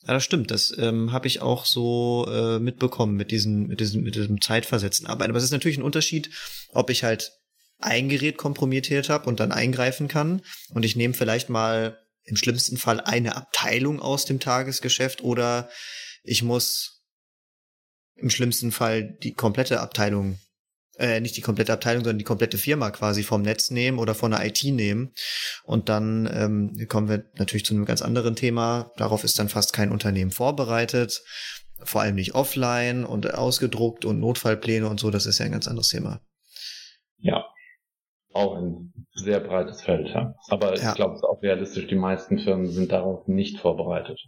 [0.02, 0.52] Ja, das stimmt.
[0.52, 5.06] Das ähm, habe ich auch so äh, mitbekommen mit diesem, mit diesem, mit diesem zeitversetzten
[5.08, 5.32] Arbeiten.
[5.32, 6.30] Aber es ist natürlich ein Unterschied,
[6.72, 7.32] ob ich halt
[7.80, 12.76] ein Gerät kompromittiert habe und dann eingreifen kann und ich nehme vielleicht mal im schlimmsten
[12.76, 15.68] Fall eine Abteilung aus dem Tagesgeschäft oder
[16.22, 17.02] ich muss
[18.16, 20.38] im schlimmsten Fall die komplette Abteilung,
[20.98, 24.30] äh, nicht die komplette Abteilung, sondern die komplette Firma quasi vom Netz nehmen oder von
[24.30, 25.12] der IT nehmen.
[25.64, 28.92] Und dann ähm, kommen wir natürlich zu einem ganz anderen Thema.
[28.96, 31.22] Darauf ist dann fast kein Unternehmen vorbereitet.
[31.82, 35.10] Vor allem nicht offline und ausgedruckt und Notfallpläne und so.
[35.10, 36.20] Das ist ja ein ganz anderes Thema.
[37.16, 37.46] Ja,
[38.32, 40.08] auch ein sehr breites Feld.
[40.08, 40.34] Ja.
[40.48, 40.90] Aber ja.
[40.90, 44.18] ich glaube, es ist auch realistisch, die meisten Firmen sind darauf nicht vorbereitet.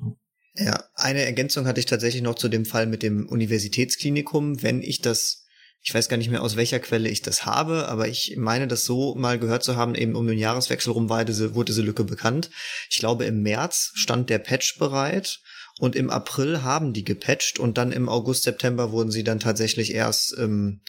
[0.55, 4.63] Ja, eine Ergänzung hatte ich tatsächlich noch zu dem Fall mit dem Universitätsklinikum.
[4.63, 5.47] Wenn ich das,
[5.81, 8.85] ich weiß gar nicht mehr aus welcher Quelle ich das habe, aber ich meine das
[8.85, 12.05] so mal gehört zu haben, eben um den Jahreswechsel rum war diese, wurde diese Lücke
[12.05, 12.51] bekannt.
[12.91, 15.41] Ich glaube, im März stand der Patch bereit
[15.79, 19.95] und im April haben die gepatcht und dann im August, September wurden sie dann tatsächlich
[19.95, 20.83] erst ähm,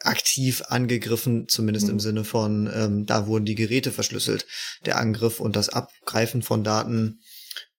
[0.00, 1.92] aktiv angegriffen, zumindest mhm.
[1.92, 4.46] im Sinne von, ähm, da wurden die Geräte verschlüsselt.
[4.86, 7.20] Der Angriff und das Abgreifen von Daten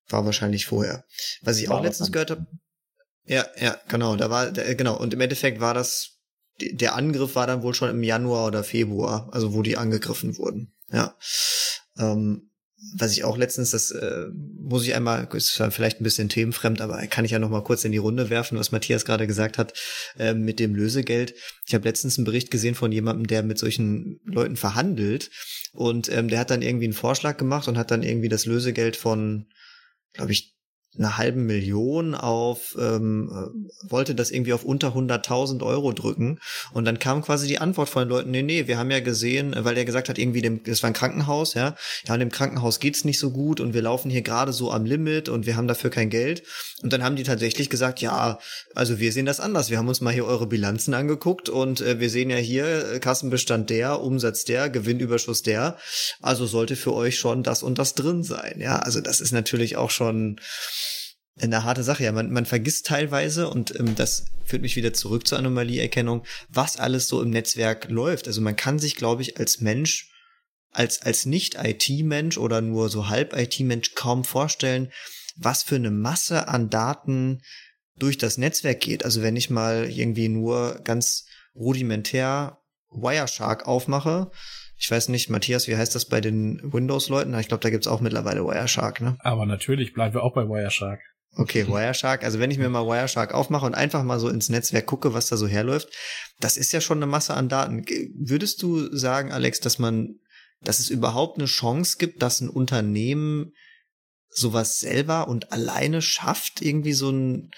[0.07, 1.05] war wahrscheinlich vorher.
[1.41, 2.45] Was ich war auch letztens gehört habe.
[3.25, 6.17] Ja, ja, genau, da war, der, genau, und im Endeffekt war das,
[6.59, 10.73] der Angriff war dann wohl schon im Januar oder Februar, also wo die angegriffen wurden.
[10.91, 11.15] Ja.
[11.97, 12.50] Ähm,
[12.97, 17.05] was ich auch letztens, das äh, muss ich einmal, ist vielleicht ein bisschen themenfremd, aber
[17.07, 19.73] kann ich ja noch mal kurz in die Runde werfen, was Matthias gerade gesagt hat
[20.17, 21.35] äh, mit dem Lösegeld.
[21.67, 25.29] Ich habe letztens einen Bericht gesehen von jemandem, der mit solchen Leuten verhandelt
[25.73, 28.95] und ähm, der hat dann irgendwie einen Vorschlag gemacht und hat dann irgendwie das Lösegeld
[28.95, 29.47] von
[30.13, 30.55] glaube ich,
[30.97, 36.39] eine halben Million auf, ähm, äh, wollte das irgendwie auf unter 100.000 Euro drücken.
[36.73, 39.55] Und dann kam quasi die Antwort von den Leuten, nee, nee, wir haben ja gesehen,
[39.57, 41.75] weil er gesagt hat, irgendwie, dem, das war ein Krankenhaus, ja,
[42.07, 44.83] ja, in dem Krankenhaus geht's nicht so gut und wir laufen hier gerade so am
[44.83, 46.43] Limit und wir haben dafür kein Geld.
[46.83, 48.39] Und dann haben die tatsächlich gesagt, ja,
[48.75, 49.69] also wir sehen das anders.
[49.69, 52.99] Wir haben uns mal hier eure Bilanzen angeguckt und äh, wir sehen ja hier äh,
[52.99, 55.77] Kassenbestand der, Umsatz der, Gewinnüberschuss der.
[56.21, 58.59] Also sollte für euch schon das und das drin sein.
[58.59, 60.39] Ja, also das ist natürlich auch schon
[61.39, 62.03] eine harte Sache.
[62.03, 66.77] Ja, man, man vergisst teilweise, und ähm, das führt mich wieder zurück zur Anomalieerkennung, was
[66.77, 68.27] alles so im Netzwerk läuft.
[68.27, 70.11] Also man kann sich, glaube ich, als Mensch,
[70.71, 74.91] als, als Nicht-IT-Mensch oder nur so halb-IT-Mensch kaum vorstellen,
[75.35, 77.41] was für eine Masse an Daten
[77.97, 79.05] durch das Netzwerk geht.
[79.05, 84.31] Also wenn ich mal irgendwie nur ganz rudimentär Wireshark aufmache,
[84.77, 87.37] ich weiß nicht, Matthias, wie heißt das bei den Windows-Leuten?
[87.37, 89.15] Ich glaube, da gibt's auch mittlerweile Wireshark, ne?
[89.19, 90.99] Aber natürlich bleiben wir auch bei Wireshark.
[91.37, 92.23] Okay, Wireshark.
[92.23, 95.27] Also wenn ich mir mal Wireshark aufmache und einfach mal so ins Netzwerk gucke, was
[95.27, 95.89] da so herläuft,
[96.39, 97.85] das ist ja schon eine Masse an Daten.
[98.15, 100.19] Würdest du sagen, Alex, dass man,
[100.61, 103.53] dass es überhaupt eine Chance gibt, dass ein Unternehmen
[104.29, 107.51] sowas selber und alleine schafft, irgendwie so ein,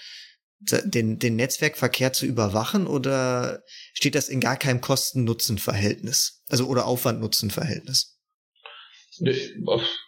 [0.60, 6.42] den, den Netzwerkverkehr zu überwachen oder steht das in gar keinem Kosten-Nutzen-Verhältnis?
[6.48, 8.13] Also oder Aufwand-Nutzen-Verhältnis?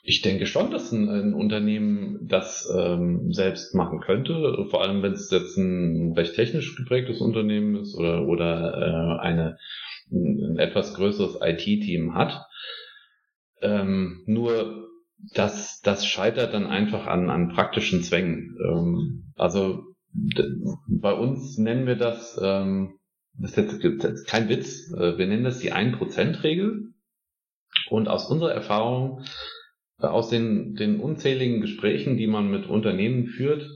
[0.02, 5.12] Ich denke schon, dass ein, ein Unternehmen das ähm, selbst machen könnte, vor allem wenn
[5.12, 9.58] es jetzt ein recht technisch geprägtes Unternehmen ist oder, oder äh, eine,
[10.10, 12.46] ein etwas größeres IT-Team hat.
[13.62, 14.88] Ähm, nur
[15.34, 18.56] das, das scheitert dann einfach an, an praktischen Zwängen.
[18.62, 19.84] Ähm, also
[20.88, 22.98] bei uns nennen wir das, ähm,
[23.38, 26.92] das ist jetzt, ist kein Witz, äh, wir nennen das die 1%-Regel.
[27.90, 29.22] Und aus unserer Erfahrung,
[30.00, 33.68] äh, aus den, den unzähligen Gesprächen, die man mit Unternehmen führt,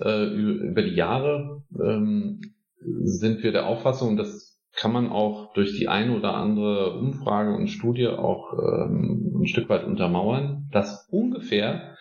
[0.00, 2.40] äh, über die Jahre, ähm,
[2.80, 7.68] sind wir der Auffassung, das kann man auch durch die eine oder andere Umfrage und
[7.68, 11.96] Studie auch ähm, ein Stück weit untermauern, dass ungefähr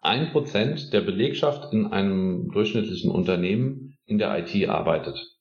[0.00, 5.37] ein Prozent der Belegschaft in einem durchschnittlichen Unternehmen in der IT arbeitet.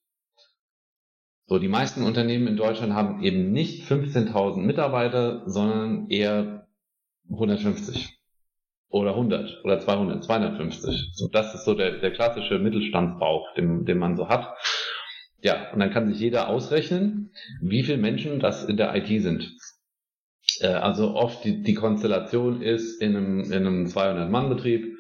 [1.50, 6.68] So, die meisten Unternehmen in Deutschland haben eben nicht 15.000 Mitarbeiter, sondern eher
[7.32, 8.20] 150
[8.90, 11.12] oder 100 oder 200, 250.
[11.14, 14.58] So, das ist so der, der klassische Mittelstandsbauch, den, den man so hat.
[15.42, 17.32] Ja, und dann kann sich jeder ausrechnen,
[17.62, 19.50] wie viele Menschen das in der IT sind.
[20.60, 24.98] Äh, also oft die, die Konstellation ist in einem, in einem 200-Mann-Betrieb,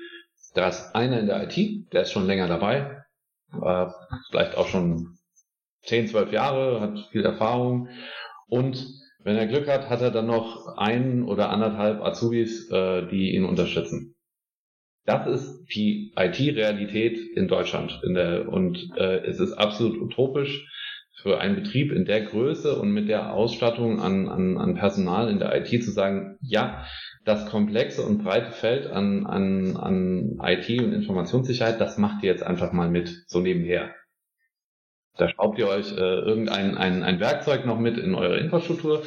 [0.53, 3.03] da ist einer in der IT, der ist schon länger dabei,
[4.29, 5.16] vielleicht auch schon
[5.83, 7.89] 10, 12 Jahre, hat viel Erfahrung
[8.47, 8.85] und
[9.23, 13.43] wenn er Glück hat, hat er dann noch ein oder anderthalb Azubis, äh, die ihn
[13.43, 14.15] unterstützen.
[15.05, 17.99] Das ist die IT-Realität in Deutschland.
[18.03, 20.65] In der, und äh, es ist absolut utopisch
[21.21, 25.39] für einen Betrieb in der Größe und mit der Ausstattung an, an, an Personal in
[25.39, 26.85] der IT zu sagen, ja,
[27.25, 32.43] das komplexe und breite Feld an, an, an IT und Informationssicherheit, das macht ihr jetzt
[32.43, 33.93] einfach mal mit, so nebenher.
[35.17, 39.03] Da schraubt ihr euch äh, irgendein ein, ein Werkzeug noch mit in eure Infrastruktur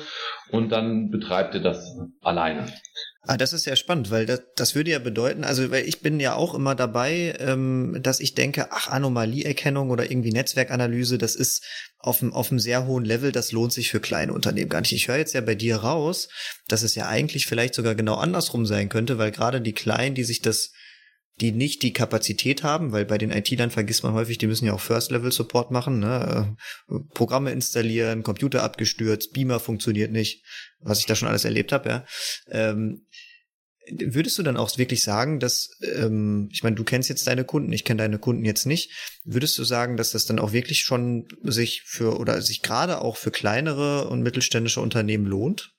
[0.50, 2.66] und dann betreibt ihr das alleine.
[3.22, 6.20] Ah, das ist ja spannend, weil das, das würde ja bedeuten, also weil ich bin
[6.20, 11.62] ja auch immer dabei, ähm, dass ich denke, ach, Anomalieerkennung oder irgendwie Netzwerkanalyse, das ist
[11.98, 14.92] auf einem, auf einem sehr hohen Level, das lohnt sich für kleine Unternehmen gar nicht.
[14.92, 16.30] Ich höre jetzt ja bei dir raus,
[16.66, 20.24] dass es ja eigentlich vielleicht sogar genau andersrum sein könnte, weil gerade die Kleinen, die
[20.24, 20.72] sich das
[21.40, 24.74] die nicht die Kapazität haben, weil bei den IT-Lern vergisst man häufig, die müssen ja
[24.74, 26.56] auch First-Level-Support machen, ne?
[26.90, 30.44] Äh, Programme installieren, Computer abgestürzt, Beamer funktioniert nicht,
[30.80, 32.04] was ich da schon alles erlebt habe, ja.
[32.50, 33.06] Ähm,
[33.98, 37.72] würdest du dann auch wirklich sagen, dass, ähm, ich meine, du kennst jetzt deine Kunden,
[37.72, 38.92] ich kenne deine Kunden jetzt nicht,
[39.24, 43.16] würdest du sagen, dass das dann auch wirklich schon sich für oder sich gerade auch
[43.16, 45.72] für kleinere und mittelständische Unternehmen lohnt?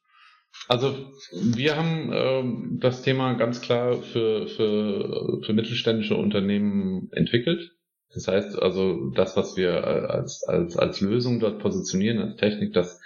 [0.72, 0.96] Also
[1.34, 7.74] wir haben ähm, das Thema ganz klar für, für, für mittelständische Unternehmen entwickelt.
[8.14, 13.02] Das heißt also, das, was wir als, als, als Lösung dort positionieren, als Technik, das,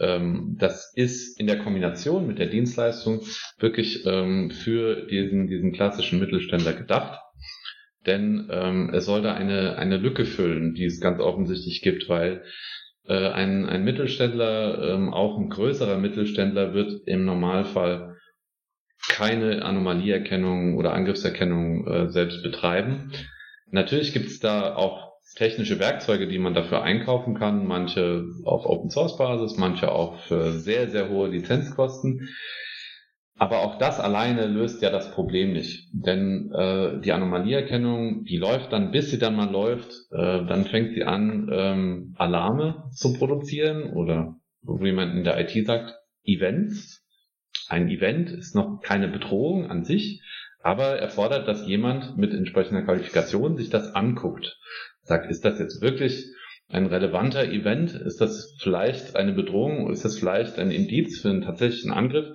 [0.00, 3.20] ähm, das ist in der Kombination mit der Dienstleistung
[3.60, 7.20] wirklich ähm, für diesen, diesen klassischen Mittelständler gedacht.
[8.04, 12.42] Denn ähm, es soll da eine, eine Lücke füllen, die es ganz offensichtlich gibt, weil
[13.08, 18.16] äh, ein, ein Mittelständler, ähm, auch ein größerer Mittelständler, wird im Normalfall
[19.08, 23.12] keine Anomalieerkennung oder Angriffserkennung äh, selbst betreiben.
[23.70, 28.90] Natürlich gibt es da auch technische Werkzeuge, die man dafür einkaufen kann, manche auf Open
[28.90, 32.28] Source Basis, manche auch für sehr, sehr hohe Lizenzkosten.
[33.38, 35.88] Aber auch das alleine löst ja das Problem nicht.
[35.92, 40.94] Denn äh, die Anomalieerkennung, die läuft dann, bis sie dann mal läuft, äh, dann fängt
[40.94, 45.94] sie an, ähm, Alarme zu produzieren oder wie man in der IT sagt,
[46.24, 47.02] Events.
[47.68, 50.22] Ein Event ist noch keine Bedrohung an sich,
[50.62, 54.56] aber erfordert, dass jemand mit entsprechender Qualifikation sich das anguckt.
[55.02, 56.26] Sagt, ist das jetzt wirklich
[56.68, 57.94] ein relevanter Event?
[57.94, 59.90] Ist das vielleicht eine Bedrohung?
[59.90, 62.26] Ist das vielleicht ein Indiz für einen tatsächlichen Angriff?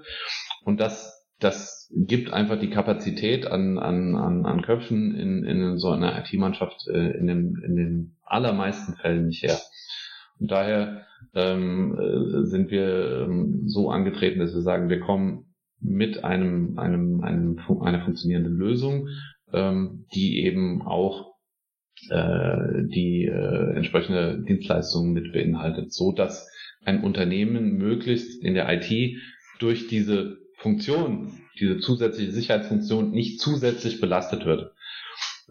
[0.64, 5.90] Und das, das gibt einfach die Kapazität an, an, an, an Köpfen in, in so
[5.90, 9.60] einer IT-Mannschaft äh, in, den, in den allermeisten Fällen nicht her.
[10.40, 16.24] Und daher ähm, äh, sind wir ähm, so angetreten, dass wir sagen, wir kommen mit
[16.24, 19.08] einem, einem, einem einer funktionierenden Lösung,
[19.54, 21.36] ähm, die eben auch
[22.10, 26.50] äh, die äh, entsprechende Dienstleistung mit beinhaltet, so dass
[26.84, 29.18] ein Unternehmen möglichst in der IT
[29.60, 34.74] durch diese Funktion, diese zusätzliche Sicherheitsfunktion nicht zusätzlich belastet wird.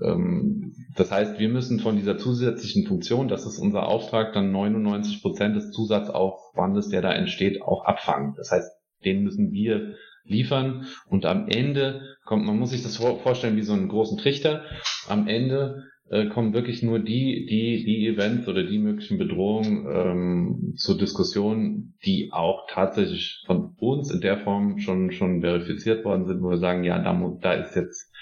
[0.03, 5.21] Ähm, das heißt, wir müssen von dieser zusätzlichen Funktion, das ist unser Auftrag, dann 99
[5.21, 8.35] Prozent des Zusatzaufwandes, der da entsteht, auch abfangen.
[8.37, 8.71] Das heißt,
[9.05, 9.95] den müssen wir
[10.25, 14.65] liefern und am Ende kommt, man muss sich das vorstellen wie so einen großen Trichter.
[15.09, 20.75] Am Ende äh, kommen wirklich nur die, die, die Events oder die möglichen Bedrohungen ähm,
[20.77, 26.43] zur Diskussion, die auch tatsächlich von uns in der Form schon, schon verifiziert worden sind,
[26.43, 28.13] wo wir sagen, ja, da, da ist jetzt,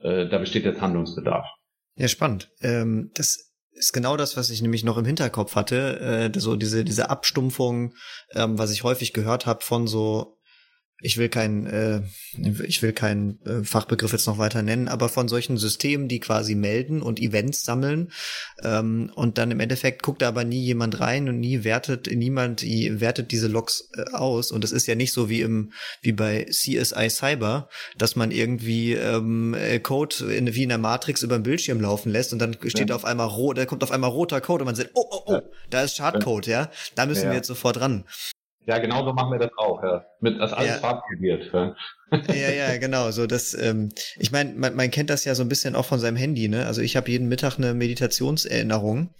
[0.00, 1.46] äh, da besteht jetzt Handlungsbedarf.
[1.94, 2.50] Ja, spannend.
[2.60, 6.84] Ähm, das ist genau das, was ich nämlich noch im Hinterkopf hatte, äh, so diese
[6.84, 7.94] diese Abstumpfung,
[8.34, 10.35] ähm, was ich häufig gehört habe von so
[11.00, 12.00] ich will keinen, äh,
[12.64, 16.54] ich will keinen äh, Fachbegriff jetzt noch weiter nennen, aber von solchen Systemen, die quasi
[16.54, 18.12] melden und Events sammeln
[18.62, 22.62] ähm, und dann im Endeffekt guckt da aber nie jemand rein und nie wertet niemand
[22.62, 26.44] wertet diese Logs äh, aus und es ist ja nicht so wie im wie bei
[26.44, 31.42] CSI Cyber, dass man irgendwie ähm, äh, Code in, wie in der Matrix über den
[31.42, 32.96] Bildschirm laufen lässt und dann steht ja.
[32.96, 35.40] auf einmal rot, da kommt auf einmal roter Code und man sagt, oh oh oh,
[35.68, 37.30] da ist Schadcode, ja, da müssen ja.
[37.30, 38.04] wir jetzt sofort ran.
[38.66, 40.04] Ja, genau so machen wir das auch, ja.
[40.20, 40.78] Mit das alles ja.
[40.78, 41.52] farbkodiert.
[41.52, 41.76] Ja.
[42.34, 43.12] ja, ja, genau.
[43.12, 46.00] So das, ähm, ich meine, man, man kennt das ja so ein bisschen auch von
[46.00, 46.66] seinem Handy, ne?
[46.66, 49.14] Also ich habe jeden Mittag eine Meditationserinnerung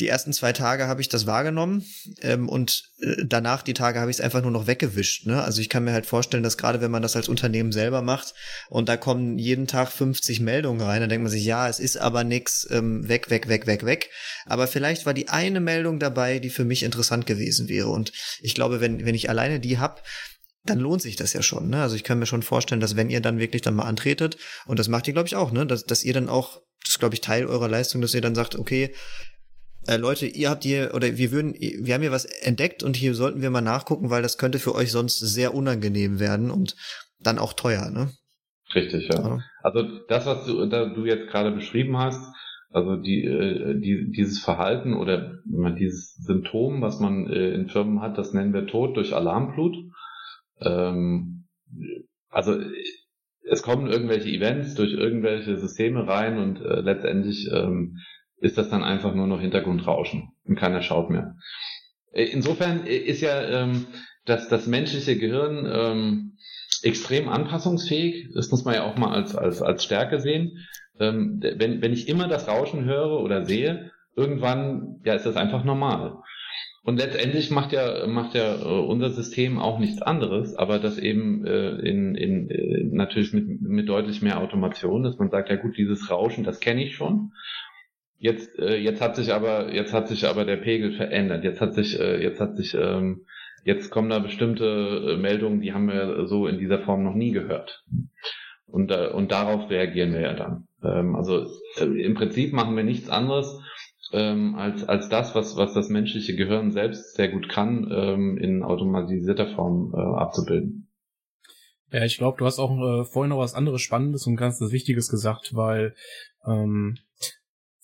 [0.00, 1.84] die ersten zwei Tage habe ich das wahrgenommen
[2.22, 5.26] ähm, und äh, danach die Tage habe ich es einfach nur noch weggewischt.
[5.26, 5.42] Ne?
[5.42, 8.34] Also ich kann mir halt vorstellen, dass gerade wenn man das als Unternehmen selber macht
[8.68, 11.96] und da kommen jeden Tag 50 Meldungen rein, dann denkt man sich, ja, es ist
[11.96, 14.10] aber nix, ähm, weg, weg, weg, weg, weg.
[14.46, 17.88] Aber vielleicht war die eine Meldung dabei, die für mich interessant gewesen wäre.
[17.88, 20.02] Und ich glaube, wenn, wenn ich alleine die hab,
[20.64, 21.68] dann lohnt sich das ja schon.
[21.68, 21.82] Ne?
[21.82, 24.78] Also ich kann mir schon vorstellen, dass wenn ihr dann wirklich dann mal antretet, und
[24.78, 27.14] das macht ihr, glaube ich, auch, ne, dass, dass ihr dann auch, das ist, glaube
[27.14, 28.94] ich, Teil eurer Leistung, dass ihr dann sagt, okay,
[29.88, 33.14] äh, Leute, ihr habt hier, oder wir würden, wir haben hier was entdeckt und hier
[33.14, 36.76] sollten wir mal nachgucken, weil das könnte für euch sonst sehr unangenehm werden und
[37.18, 38.10] dann auch teuer, ne?
[38.74, 39.20] Richtig, ja.
[39.20, 39.38] ja.
[39.62, 42.20] Also das, was du, da du jetzt gerade beschrieben hast,
[42.70, 48.18] also die, äh, die, dieses Verhalten oder dieses Symptom, was man äh, in Firmen hat,
[48.18, 49.74] das nennen wir Tod durch Alarmflut.
[50.60, 51.46] Ähm,
[52.28, 52.60] also
[53.42, 57.96] es kommen irgendwelche Events durch irgendwelche Systeme rein und äh, letztendlich ähm,
[58.40, 61.36] ist das dann einfach nur noch Hintergrundrauschen und keiner schaut mehr.
[62.12, 63.86] Äh, insofern äh, ist ja ähm,
[64.24, 66.36] das, das menschliche Gehirn ähm,
[66.82, 68.30] extrem anpassungsfähig.
[68.34, 70.58] Das muss man ja auch mal als, als, als Stärke sehen.
[71.00, 75.64] Ähm, wenn, wenn ich immer das Rauschen höre oder sehe, irgendwann ja, ist das einfach
[75.64, 76.18] normal.
[76.84, 81.44] Und letztendlich macht ja, macht ja äh, unser System auch nichts anderes, aber das eben
[81.44, 86.10] äh, in, in, natürlich mit, mit deutlich mehr Automation, dass man sagt, ja gut, dieses
[86.10, 87.32] Rauschen, das kenne ich schon.
[88.18, 91.44] Jetzt, äh, jetzt hat sich aber, jetzt hat sich aber der Pegel verändert.
[91.44, 93.24] Jetzt hat sich, äh, jetzt hat sich, ähm,
[93.64, 97.30] jetzt kommen da bestimmte äh, Meldungen, die haben wir so in dieser Form noch nie
[97.30, 97.84] gehört.
[98.66, 100.66] Und, äh, und darauf reagieren wir ja dann.
[100.82, 101.46] Ähm, also
[101.78, 103.60] äh, im Prinzip machen wir nichts anderes
[104.12, 108.62] ähm, als, als das, was, was das menschliche Gehirn selbst sehr gut kann, ähm, in
[108.62, 110.90] automatisierter Form äh, abzubilden.
[111.90, 115.08] Ja, ich glaube, du hast auch äh, vorhin noch was anderes Spannendes und ganz Wichtiges
[115.08, 115.94] gesagt, weil
[116.46, 116.98] ähm,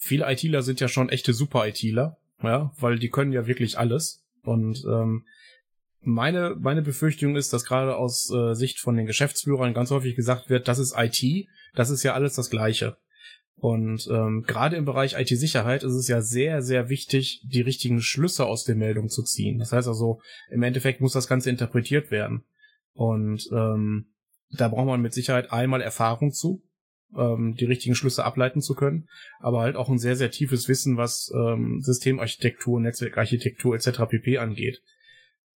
[0.04, 4.22] viele ITler sind ja schon echte Super-ITler, ja, weil die können ja wirklich alles.
[4.42, 5.24] Und ähm,
[6.00, 10.50] meine, meine Befürchtung ist, dass gerade aus äh, Sicht von den Geschäftsführern ganz häufig gesagt
[10.50, 12.98] wird, das ist IT, das ist ja alles das Gleiche.
[13.56, 18.44] Und ähm, gerade im Bereich IT-Sicherheit ist es ja sehr, sehr wichtig, die richtigen Schlüsse
[18.44, 19.58] aus der Meldung zu ziehen.
[19.58, 22.44] Das heißt also, im Endeffekt muss das Ganze interpretiert werden.
[22.92, 24.12] Und ähm,
[24.50, 26.62] da braucht man mit Sicherheit einmal Erfahrung zu,
[27.16, 29.08] ähm, die richtigen Schlüsse ableiten zu können,
[29.40, 34.02] aber halt auch ein sehr, sehr tiefes Wissen, was ähm, Systemarchitektur, Netzwerkarchitektur etc.
[34.08, 34.82] pp angeht.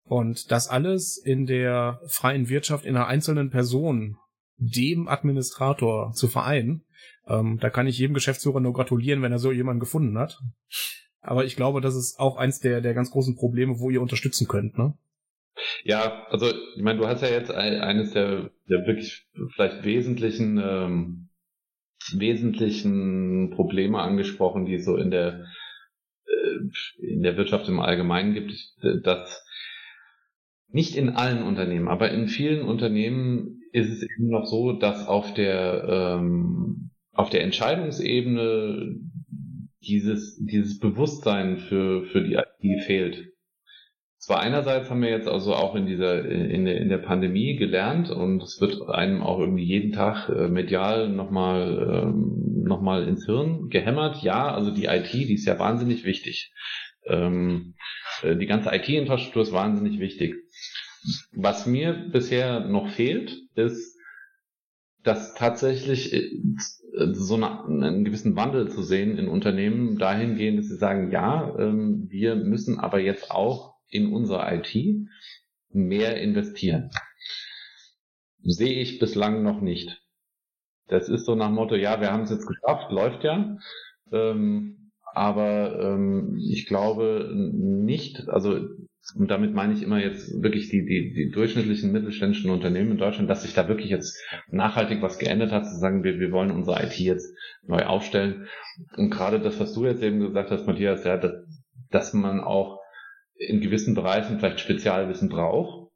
[0.03, 4.17] Und das alles in der freien Wirtschaft in einer einzelnen Person,
[4.57, 6.83] dem Administrator zu vereinen,
[7.27, 10.39] ähm, da kann ich jedem Geschäftsführer nur gratulieren, wenn er so jemanden gefunden hat.
[11.21, 14.47] Aber ich glaube, das ist auch eins der, der ganz großen Probleme, wo ihr unterstützen
[14.47, 14.97] könnt, ne?
[15.83, 21.29] Ja, also ich meine, du hast ja jetzt eines der, der wirklich vielleicht wesentlichen ähm,
[22.17, 25.45] wesentlichen Probleme angesprochen, die es so in der
[26.25, 28.53] äh, in der Wirtschaft im Allgemeinen gibt,
[29.03, 29.45] dass
[30.69, 35.33] nicht in allen Unternehmen, aber in vielen Unternehmen ist es eben noch so, dass auf
[35.33, 38.95] der ähm, auf der Entscheidungsebene
[39.81, 43.33] dieses, dieses Bewusstsein für, für die IT fehlt.
[44.19, 48.09] Zwar einerseits haben wir jetzt also auch in dieser, in der, in der Pandemie gelernt
[48.09, 53.69] und es wird einem auch irgendwie jeden Tag äh, medial nochmal, ähm, nochmal ins Hirn
[53.69, 54.23] gehämmert.
[54.23, 56.51] Ja, also die IT, die ist ja wahnsinnig wichtig.
[57.05, 57.75] Ähm,
[58.23, 60.35] äh, die ganze IT-Infrastruktur ist wahnsinnig wichtig.
[61.33, 63.97] Was mir bisher noch fehlt, ist,
[65.03, 66.31] dass tatsächlich äh,
[67.13, 72.07] so eine, einen gewissen Wandel zu sehen in Unternehmen dahingehend, dass sie sagen, ja, ähm,
[72.09, 74.75] wir müssen aber jetzt auch in unsere IT
[75.69, 76.89] mehr investieren.
[78.41, 80.01] Sehe ich bislang noch nicht.
[80.87, 83.57] Das ist so nach Motto, ja, wir haben es jetzt geschafft, läuft ja.
[84.11, 88.67] Ähm, aber ähm, ich glaube nicht, also
[89.15, 93.29] und damit meine ich immer jetzt wirklich die, die, die durchschnittlichen mittelständischen Unternehmen in Deutschland,
[93.29, 96.83] dass sich da wirklich jetzt nachhaltig was geändert hat, zu sagen, wir, wir wollen unsere
[96.83, 97.33] IT jetzt
[97.63, 98.47] neu aufstellen.
[98.97, 101.31] Und gerade das, was du jetzt eben gesagt hast, Matthias, ja, dass,
[101.89, 102.76] dass man auch
[103.39, 105.91] in gewissen Bereichen vielleicht Spezialwissen braucht.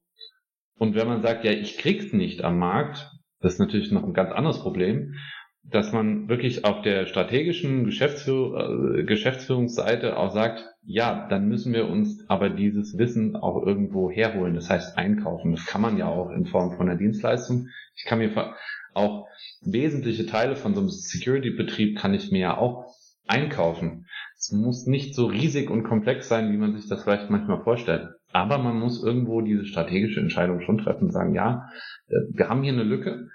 [0.78, 4.14] Und wenn man sagt, ja, ich krieg's nicht am Markt, das ist natürlich noch ein
[4.14, 5.16] ganz anderes Problem,
[5.64, 11.88] dass man wirklich auf der strategischen Geschäftsführ äh, Geschäftsführungsseite auch sagt, ja, dann müssen wir
[11.88, 14.56] uns aber dieses Wissen auch irgendwo herholen.
[14.56, 15.52] Das heißt einkaufen.
[15.52, 17.68] Das kann man ja auch in Form von einer Dienstleistung.
[17.96, 18.56] Ich kann mir
[18.94, 19.28] auch
[19.62, 22.88] wesentliche Teile von so einem Security-Betrieb kann ich mir ja auch
[23.28, 24.08] einkaufen.
[24.42, 28.10] Es muss nicht so riesig und komplex sein, wie man sich das vielleicht manchmal vorstellt.
[28.32, 31.70] Aber man muss irgendwo diese strategische Entscheidung schon treffen und sagen, ja,
[32.08, 33.28] äh, wir haben hier eine Lücke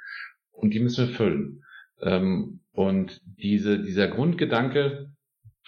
[0.50, 1.62] und die müssen wir füllen.
[2.02, 5.12] Ähm, und diese, dieser Grundgedanke,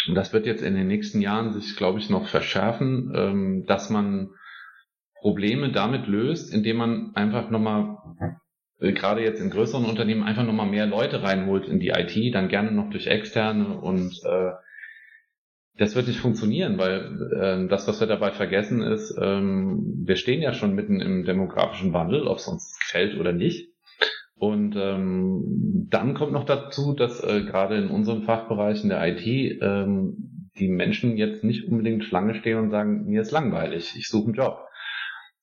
[0.08, 3.90] und das wird jetzt in den nächsten Jahren sich, glaube ich, noch verschärfen, ähm, dass
[3.90, 4.30] man
[5.20, 7.96] Probleme damit löst, indem man einfach nochmal,
[8.80, 12.48] äh, gerade jetzt in größeren Unternehmen, einfach nochmal mehr Leute reinholt in die IT, dann
[12.48, 14.50] gerne noch durch externe und äh,
[15.78, 20.42] das wird nicht funktionieren, weil äh, das, was wir dabei vergessen, ist, ähm, wir stehen
[20.42, 23.72] ja schon mitten im demografischen Wandel, ob es uns gefällt oder nicht.
[24.34, 29.24] Und ähm, dann kommt noch dazu, dass äh, gerade in unserem Fachbereich in der IT
[29.62, 34.26] ähm, die Menschen jetzt nicht unbedingt Schlange stehen und sagen, mir ist langweilig, ich suche
[34.26, 34.58] einen Job.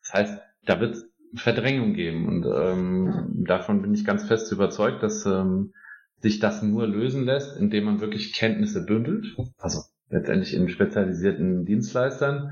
[0.03, 5.03] Das heißt, da wird es Verdrängung geben und ähm, davon bin ich ganz fest überzeugt,
[5.03, 5.73] dass ähm,
[6.19, 9.79] sich das nur lösen lässt, indem man wirklich Kenntnisse bündelt, also
[10.10, 12.51] letztendlich in spezialisierten Dienstleistern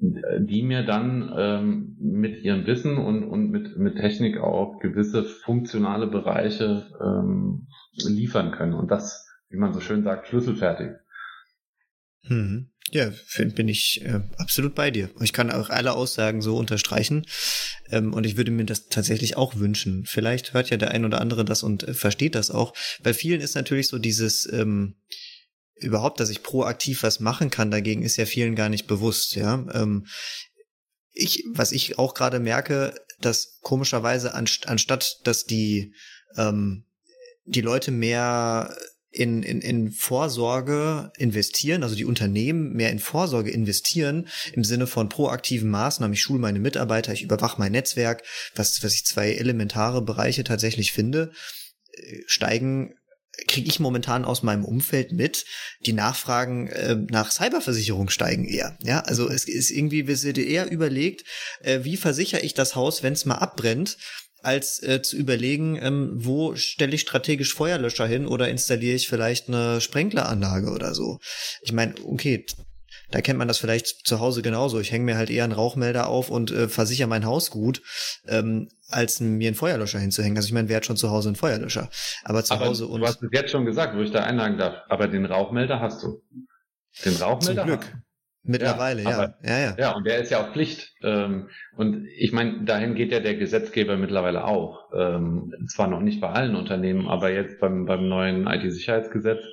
[0.00, 6.06] die mir dann ähm, mit ihrem Wissen und, und mit, mit Technik auch gewisse funktionale
[6.06, 8.72] Bereiche ähm, liefern können.
[8.72, 10.92] Und das, wie man so schön sagt, schlüsselfertig.
[12.22, 12.70] Hm.
[12.92, 15.10] Ja, find, bin ich äh, absolut bei dir.
[15.20, 17.26] Ich kann auch alle Aussagen so unterstreichen.
[17.90, 20.06] Ähm, und ich würde mir das tatsächlich auch wünschen.
[20.06, 22.72] Vielleicht hört ja der ein oder andere das und äh, versteht das auch.
[23.02, 24.96] Bei vielen ist natürlich so dieses ähm,
[25.80, 29.64] überhaupt, dass ich proaktiv was machen kann, dagegen ist ja vielen gar nicht bewusst, ja.
[29.72, 30.06] Ähm,
[31.12, 35.94] ich, was ich auch gerade merke, dass komischerweise anst anstatt, dass die
[36.36, 36.84] ähm,
[37.44, 38.76] die Leute mehr
[39.12, 45.08] in, in, in Vorsorge investieren, also die Unternehmen mehr in Vorsorge investieren, im Sinne von
[45.08, 46.14] proaktiven Maßnahmen.
[46.14, 48.22] Ich schule meine Mitarbeiter, ich überwache mein Netzwerk,
[48.54, 51.32] was, was ich zwei elementare Bereiche tatsächlich finde,
[51.92, 52.94] äh, steigen
[53.46, 55.44] kriege ich momentan aus meinem Umfeld mit,
[55.86, 58.76] die Nachfragen äh, nach Cyberversicherung steigen eher.
[58.82, 61.24] Ja, also es ist irgendwie, wir eher überlegt,
[61.62, 63.96] äh, wie versichere ich das Haus, wenn es mal abbrennt,
[64.42, 69.48] als äh, zu überlegen, ähm, wo stelle ich strategisch Feuerlöscher hin oder installiere ich vielleicht
[69.48, 71.18] eine Sprenkleranlage oder so.
[71.62, 72.46] Ich meine, okay,
[73.10, 74.80] da kennt man das vielleicht zu Hause genauso.
[74.80, 77.82] Ich hänge mir halt eher einen Rauchmelder auf und äh, versichere mein Haus gut,
[78.28, 80.36] ähm, als mir einen Feuerlöscher hinzuhängen.
[80.36, 81.90] Also ich meine, wer hat schon zu Hause einen Feuerlöscher?
[82.24, 83.00] Aber zu aber Hause und.
[83.00, 84.82] Du hast es jetzt schon gesagt, wo ich da einhaken darf.
[84.88, 86.22] Aber den Rauchmelder hast du.
[87.04, 87.62] Den Rauchmelder?
[87.62, 87.92] Zum Glück.
[88.42, 89.58] Mittlerweile, ja, aber, ja.
[89.58, 89.90] ja, ja.
[89.92, 90.94] und der ist ja auch Pflicht.
[91.02, 94.90] Ähm, und ich meine, dahin geht ja der Gesetzgeber mittlerweile auch.
[94.96, 99.44] Ähm, zwar noch nicht bei allen Unternehmen, aber jetzt beim, beim neuen IT-Sicherheitsgesetz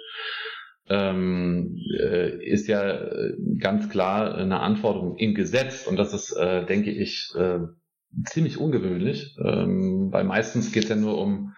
[0.90, 5.88] ähm, äh, ist ja äh, ganz klar eine Anforderung im Gesetz.
[5.88, 7.60] Und das ist, äh, denke ich, äh,
[8.26, 11.54] ziemlich ungewöhnlich, ähm, weil meistens geht es ja nur um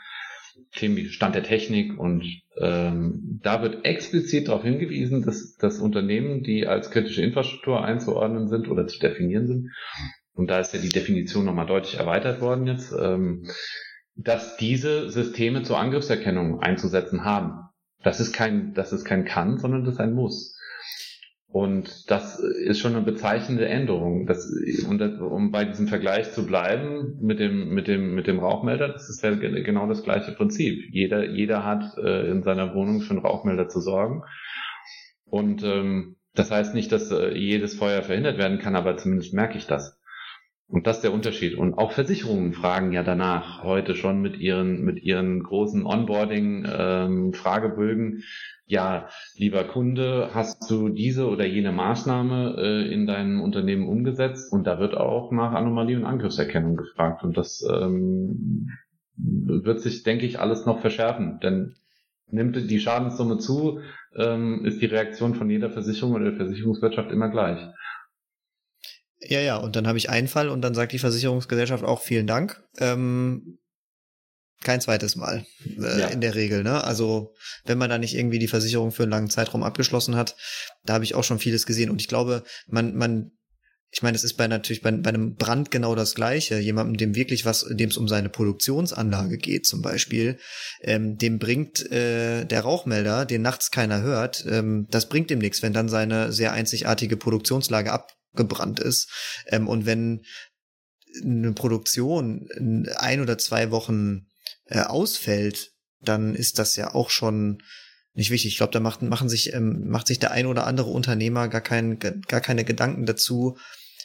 [0.74, 2.24] Themen wie Stand der Technik und
[2.58, 8.70] ähm, da wird explizit darauf hingewiesen, dass, dass Unternehmen, die als kritische Infrastruktur einzuordnen sind
[8.70, 9.72] oder zu definieren sind,
[10.40, 13.44] und da ist ja die Definition nochmal deutlich erweitert worden jetzt, ähm,
[14.16, 17.69] dass diese Systeme zur Angriffserkennung einzusetzen haben.
[18.04, 20.56] Das ist kein, das ist kein Kann, sondern das ist ein Muss.
[21.52, 24.28] Und das ist schon eine bezeichnende Änderung.
[24.28, 24.48] Das,
[24.88, 28.90] und das, um bei diesem Vergleich zu bleiben mit dem, mit dem, mit dem Rauchmelder,
[28.90, 30.84] das ist ja genau das gleiche Prinzip.
[30.92, 34.22] Jeder, jeder hat äh, in seiner Wohnung einen Rauchmelder zu sorgen.
[35.26, 39.58] Und ähm, das heißt nicht, dass äh, jedes Feuer verhindert werden kann, aber zumindest merke
[39.58, 39.99] ich das.
[40.72, 41.58] Und das ist der Unterschied.
[41.58, 48.14] Und auch Versicherungen fragen ja danach heute schon mit ihren, mit ihren großen Onboarding-Fragebögen.
[48.14, 48.22] Ähm,
[48.68, 54.54] ja, lieber Kunde, hast du diese oder jene Maßnahme äh, in deinem Unternehmen umgesetzt?
[54.54, 57.24] Und da wird auch nach Anomalie und Angriffserkennung gefragt.
[57.24, 58.70] Und das ähm,
[59.18, 61.40] wird sich, denke ich, alles noch verschärfen.
[61.42, 61.74] Denn
[62.28, 63.80] nimmt die Schadenssumme zu,
[64.16, 67.58] ähm, ist die Reaktion von jeder Versicherung oder der Versicherungswirtschaft immer gleich.
[69.22, 72.28] Ja, ja, und dann habe ich einen Fall und dann sagt die Versicherungsgesellschaft auch vielen
[72.28, 72.64] Dank.
[72.78, 73.60] Ähm,
[74.62, 75.46] kein zweites Mal
[75.78, 76.08] äh, ja.
[76.08, 76.64] in der Regel.
[76.64, 76.84] Ne?
[76.84, 77.34] Also
[77.66, 80.36] wenn man da nicht irgendwie die Versicherung für einen langen Zeitraum abgeschlossen hat,
[80.84, 81.90] da habe ich auch schon vieles gesehen.
[81.90, 83.32] Und ich glaube, man, man,
[83.92, 86.60] ich meine, es ist bei natürlich bei, bei einem Brand genau das Gleiche.
[86.60, 90.38] Jemandem, dem wirklich was, dem es um seine Produktionsanlage geht, zum Beispiel,
[90.82, 95.64] ähm, dem bringt äh, der Rauchmelder, den nachts keiner hört, ähm, das bringt ihm nichts,
[95.64, 99.10] wenn dann seine sehr einzigartige Produktionslage ab gebrannt ist.
[99.48, 100.24] Ähm, und wenn
[101.24, 102.48] eine Produktion
[102.98, 104.28] ein oder zwei Wochen
[104.66, 105.72] äh, ausfällt,
[106.02, 107.62] dann ist das ja auch schon
[108.14, 108.52] nicht wichtig.
[108.52, 111.62] Ich glaube, da macht, machen sich, ähm, macht sich der ein oder andere Unternehmer gar,
[111.62, 113.58] kein, gar keine Gedanken dazu,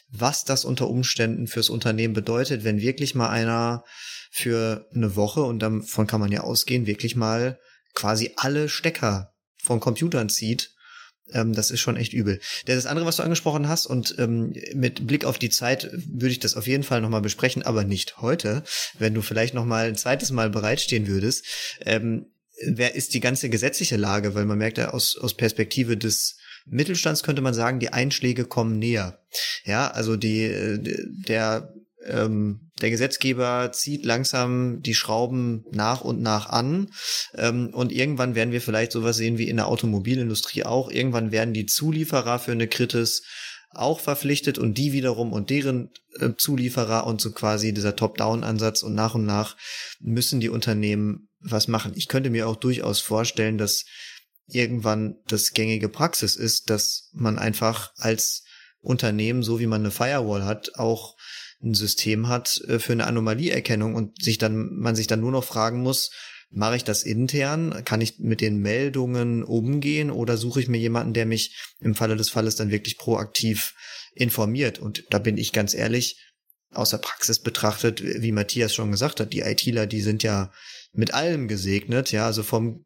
[0.09, 3.83] was das unter Umständen fürs Unternehmen bedeutet, wenn wirklich mal einer
[4.31, 7.59] für eine Woche, und davon kann man ja ausgehen, wirklich mal
[7.93, 10.74] quasi alle Stecker von Computern zieht
[11.31, 12.39] ähm, das ist schon echt übel.
[12.65, 16.39] Das andere, was du angesprochen hast, und ähm, mit Blick auf die Zeit würde ich
[16.39, 18.63] das auf jeden Fall nochmal besprechen, aber nicht heute,
[18.97, 21.45] wenn du vielleicht nochmal ein zweites Mal bereitstehen würdest.
[21.85, 22.27] Ähm,
[22.63, 24.35] wer ist die ganze gesetzliche Lage?
[24.35, 28.79] Weil man merkt ja aus, aus Perspektive des Mittelstands könnte man sagen, die Einschläge kommen
[28.79, 29.19] näher.
[29.65, 31.73] Ja, also die, äh, der
[32.05, 36.91] ähm, der Gesetzgeber zieht langsam die Schrauben nach und nach an
[37.35, 40.91] ähm, und irgendwann werden wir vielleicht sowas sehen wie in der Automobilindustrie auch.
[40.91, 43.23] Irgendwann werden die Zulieferer für eine Kritis
[43.71, 48.93] auch verpflichtet und die wiederum und deren äh, Zulieferer und so quasi dieser Top-Down-Ansatz und
[48.93, 49.57] nach und nach
[49.99, 51.93] müssen die Unternehmen was machen.
[51.95, 53.85] Ich könnte mir auch durchaus vorstellen, dass
[54.47, 58.43] irgendwann das gängige Praxis ist, dass man einfach als
[58.79, 61.15] Unternehmen, so wie man eine Firewall hat, auch
[61.63, 65.43] ein System hat äh, für eine Anomalieerkennung und sich dann, man sich dann nur noch
[65.43, 66.11] fragen muss,
[66.51, 67.83] mache ich das intern?
[67.85, 72.15] Kann ich mit den Meldungen umgehen oder suche ich mir jemanden, der mich im Falle
[72.15, 73.73] des Falles dann wirklich proaktiv
[74.13, 74.79] informiert?
[74.79, 76.21] Und da bin ich ganz ehrlich,
[76.71, 80.51] aus der Praxis betrachtet, wie Matthias schon gesagt hat, die ITler, die sind ja
[80.91, 82.85] mit allem gesegnet, ja, also vom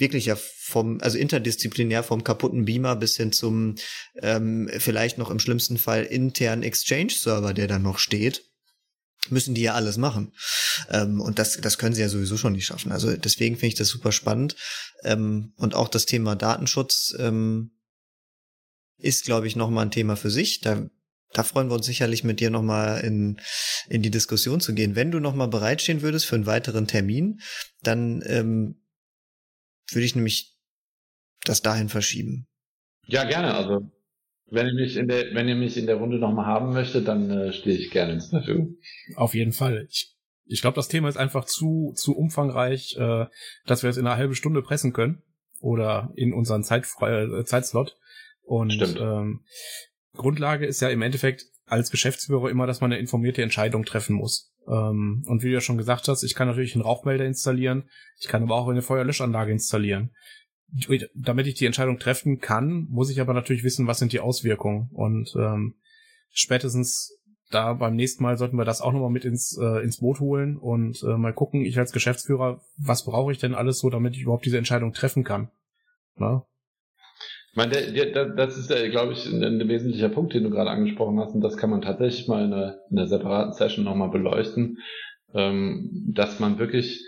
[0.00, 3.76] wirklich ja vom, also interdisziplinär vom kaputten Beamer bis hin zum
[4.22, 8.44] ähm, vielleicht noch im schlimmsten Fall internen Exchange-Server, der dann noch steht,
[9.28, 10.32] müssen die ja alles machen.
[10.90, 12.92] Ähm, und das, das können sie ja sowieso schon nicht schaffen.
[12.92, 14.56] Also deswegen finde ich das super spannend.
[15.02, 17.72] Ähm, und auch das Thema Datenschutz ähm,
[18.98, 20.60] ist, glaube ich, nochmal ein Thema für sich.
[20.60, 20.88] Da,
[21.32, 23.40] da freuen wir uns sicherlich mit dir nochmal in,
[23.88, 24.96] in die Diskussion zu gehen.
[24.96, 27.40] Wenn du nochmal bereitstehen würdest für einen weiteren Termin,
[27.82, 28.76] dann ähm,
[29.92, 30.56] würde ich nämlich
[31.44, 32.46] das dahin verschieben.
[33.06, 33.54] Ja, gerne.
[33.54, 33.90] Also
[34.50, 37.30] wenn ihr mich in der, wenn ihr mich in der Runde nochmal haben möchtet, dann
[37.30, 38.76] äh, stehe ich gerne ins Verfügung.
[39.16, 39.86] Auf jeden Fall.
[39.88, 40.14] Ich,
[40.44, 43.26] ich glaube, das Thema ist einfach zu, zu umfangreich, äh,
[43.66, 45.22] dass wir es in einer halben Stunde pressen können.
[45.60, 47.96] Oder in unseren Zeitfrei äh, Zeitslot.
[48.42, 49.44] Und ähm,
[50.14, 54.49] Grundlage ist ja im Endeffekt als Geschäftsführer immer, dass man eine informierte Entscheidung treffen muss.
[54.68, 57.84] Ähm, und wie du ja schon gesagt hast, ich kann natürlich einen Rauchmelder installieren,
[58.18, 60.10] ich kann aber auch eine Feuerlöschanlage installieren.
[61.14, 64.88] Damit ich die Entscheidung treffen kann, muss ich aber natürlich wissen, was sind die Auswirkungen.
[64.92, 65.74] Und ähm,
[66.30, 70.20] spätestens da beim nächsten Mal sollten wir das auch nochmal mit ins, äh, ins Boot
[70.20, 74.14] holen und äh, mal gucken, ich als Geschäftsführer, was brauche ich denn alles so, damit
[74.14, 75.50] ich überhaupt diese Entscheidung treffen kann.
[76.16, 76.46] Na?
[77.52, 77.72] Ich meine,
[78.36, 81.40] das ist, ja, glaube ich, ein, ein, wesentlicher Punkt, den du gerade angesprochen hast, und
[81.40, 84.78] das kann man tatsächlich mal in einer, in einer separaten Session nochmal beleuchten,
[85.34, 87.04] ähm, dass man wirklich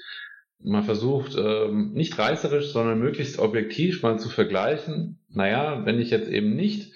[0.61, 6.29] mal versucht, ähm, nicht reißerisch, sondern möglichst objektiv mal zu vergleichen, naja, wenn ich jetzt
[6.29, 6.93] eben nicht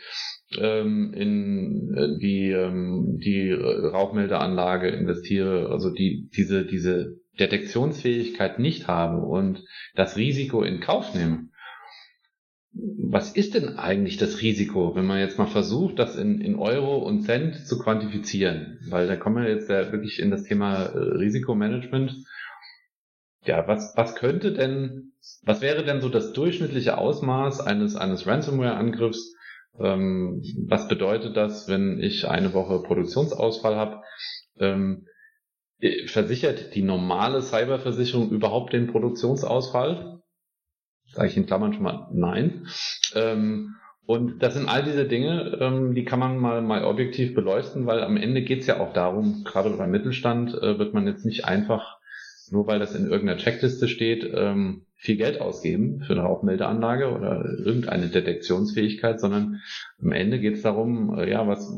[0.59, 9.23] ähm, in äh, die, ähm, die Rauchmeldeanlage investiere, also die, diese, diese Detektionsfähigkeit nicht habe
[9.23, 9.63] und
[9.95, 11.49] das Risiko in Kauf nehme,
[12.79, 16.99] was ist denn eigentlich das Risiko, wenn man jetzt mal versucht, das in, in Euro
[16.99, 18.81] und Cent zu quantifizieren?
[18.89, 22.15] Weil da kommen wir jetzt ja wirklich in das Thema äh, Risikomanagement.
[23.45, 25.13] Ja, was, was könnte denn,
[25.43, 29.35] was wäre denn so das durchschnittliche Ausmaß eines, eines Ransomware-Angriffs?
[29.79, 34.03] Ähm, was bedeutet das, wenn ich eine Woche Produktionsausfall habe?
[34.59, 35.07] Ähm,
[35.79, 40.16] äh, versichert die normale Cyberversicherung überhaupt den Produktionsausfall?
[41.17, 42.67] Sage ich in Klammern schon mal nein.
[43.15, 47.87] Ähm, und das sind all diese Dinge, ähm, die kann man mal, mal objektiv beleuchten,
[47.87, 51.25] weil am Ende geht es ja auch darum, gerade beim Mittelstand äh, wird man jetzt
[51.25, 51.99] nicht einfach,
[52.53, 57.45] nur weil das in irgendeiner Checkliste steht, ähm, viel Geld ausgeben für eine Rauchmeldeanlage oder
[57.65, 59.61] irgendeine Detektionsfähigkeit, sondern
[60.01, 61.69] am Ende geht es darum, äh, ja, was,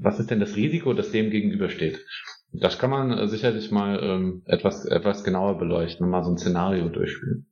[0.00, 2.04] was ist denn das Risiko, das dem gegenübersteht?
[2.52, 6.38] Das kann man äh, sicherlich mal ähm, etwas, etwas genauer beleuchten und mal so ein
[6.38, 7.49] Szenario durchspielen.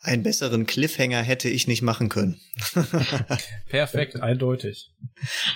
[0.00, 2.40] Einen besseren Cliffhanger hätte ich nicht machen können.
[3.68, 4.92] Perfekt, eindeutig.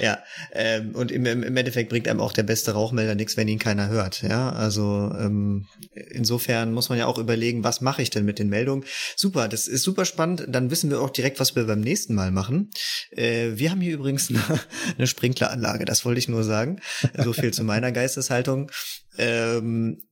[0.01, 0.18] Ja,
[0.53, 3.88] ähm, und im, im Endeffekt bringt einem auch der beste Rauchmelder nichts, wenn ihn keiner
[3.88, 4.22] hört.
[4.22, 8.49] Ja, also ähm, insofern muss man ja auch überlegen, was mache ich denn mit den
[8.49, 8.84] Meldungen.
[9.14, 10.45] Super, das ist super spannend.
[10.49, 12.70] Dann wissen wir auch direkt, was wir beim nächsten Mal machen.
[13.12, 14.43] Äh, wir haben hier übrigens eine,
[14.99, 16.80] eine Sprinkleranlage, das wollte ich nur sagen.
[17.16, 18.72] So viel zu meiner Geisteshaltung.
[19.18, 20.03] Ähm,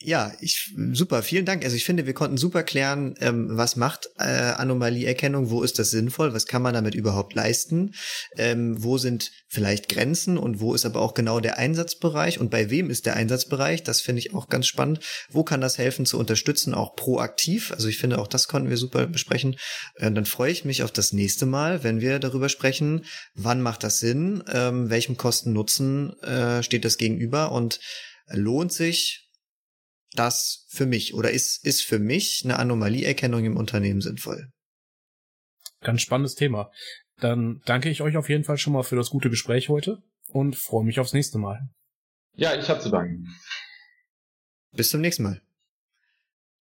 [0.00, 1.64] ja, ich super, vielen Dank.
[1.64, 5.90] Also ich finde, wir konnten super klären, ähm, was macht äh, Anomalieerkennung, wo ist das
[5.90, 7.94] sinnvoll, was kann man damit überhaupt leisten,
[8.36, 12.70] ähm, wo sind vielleicht Grenzen und wo ist aber auch genau der Einsatzbereich und bei
[12.70, 15.00] wem ist der Einsatzbereich, das finde ich auch ganz spannend.
[15.30, 17.72] Wo kann das helfen zu unterstützen, auch proaktiv?
[17.72, 19.56] Also ich finde, auch das konnten wir super besprechen.
[19.96, 23.82] Äh, dann freue ich mich auf das nächste Mal, wenn wir darüber sprechen, wann macht
[23.82, 27.80] das Sinn, ähm, welchem Kosten-Nutzen äh, steht das gegenüber und
[28.30, 29.27] lohnt sich
[30.12, 34.50] das für mich oder ist, ist für mich eine Anomalieerkennung im Unternehmen sinnvoll?
[35.80, 36.70] Ganz spannendes Thema.
[37.16, 40.56] Dann danke ich euch auf jeden Fall schon mal für das gute Gespräch heute und
[40.56, 41.68] freue mich aufs nächste Mal.
[42.34, 43.26] Ja, ich habe zu danken.
[44.72, 45.42] Bis zum nächsten Mal.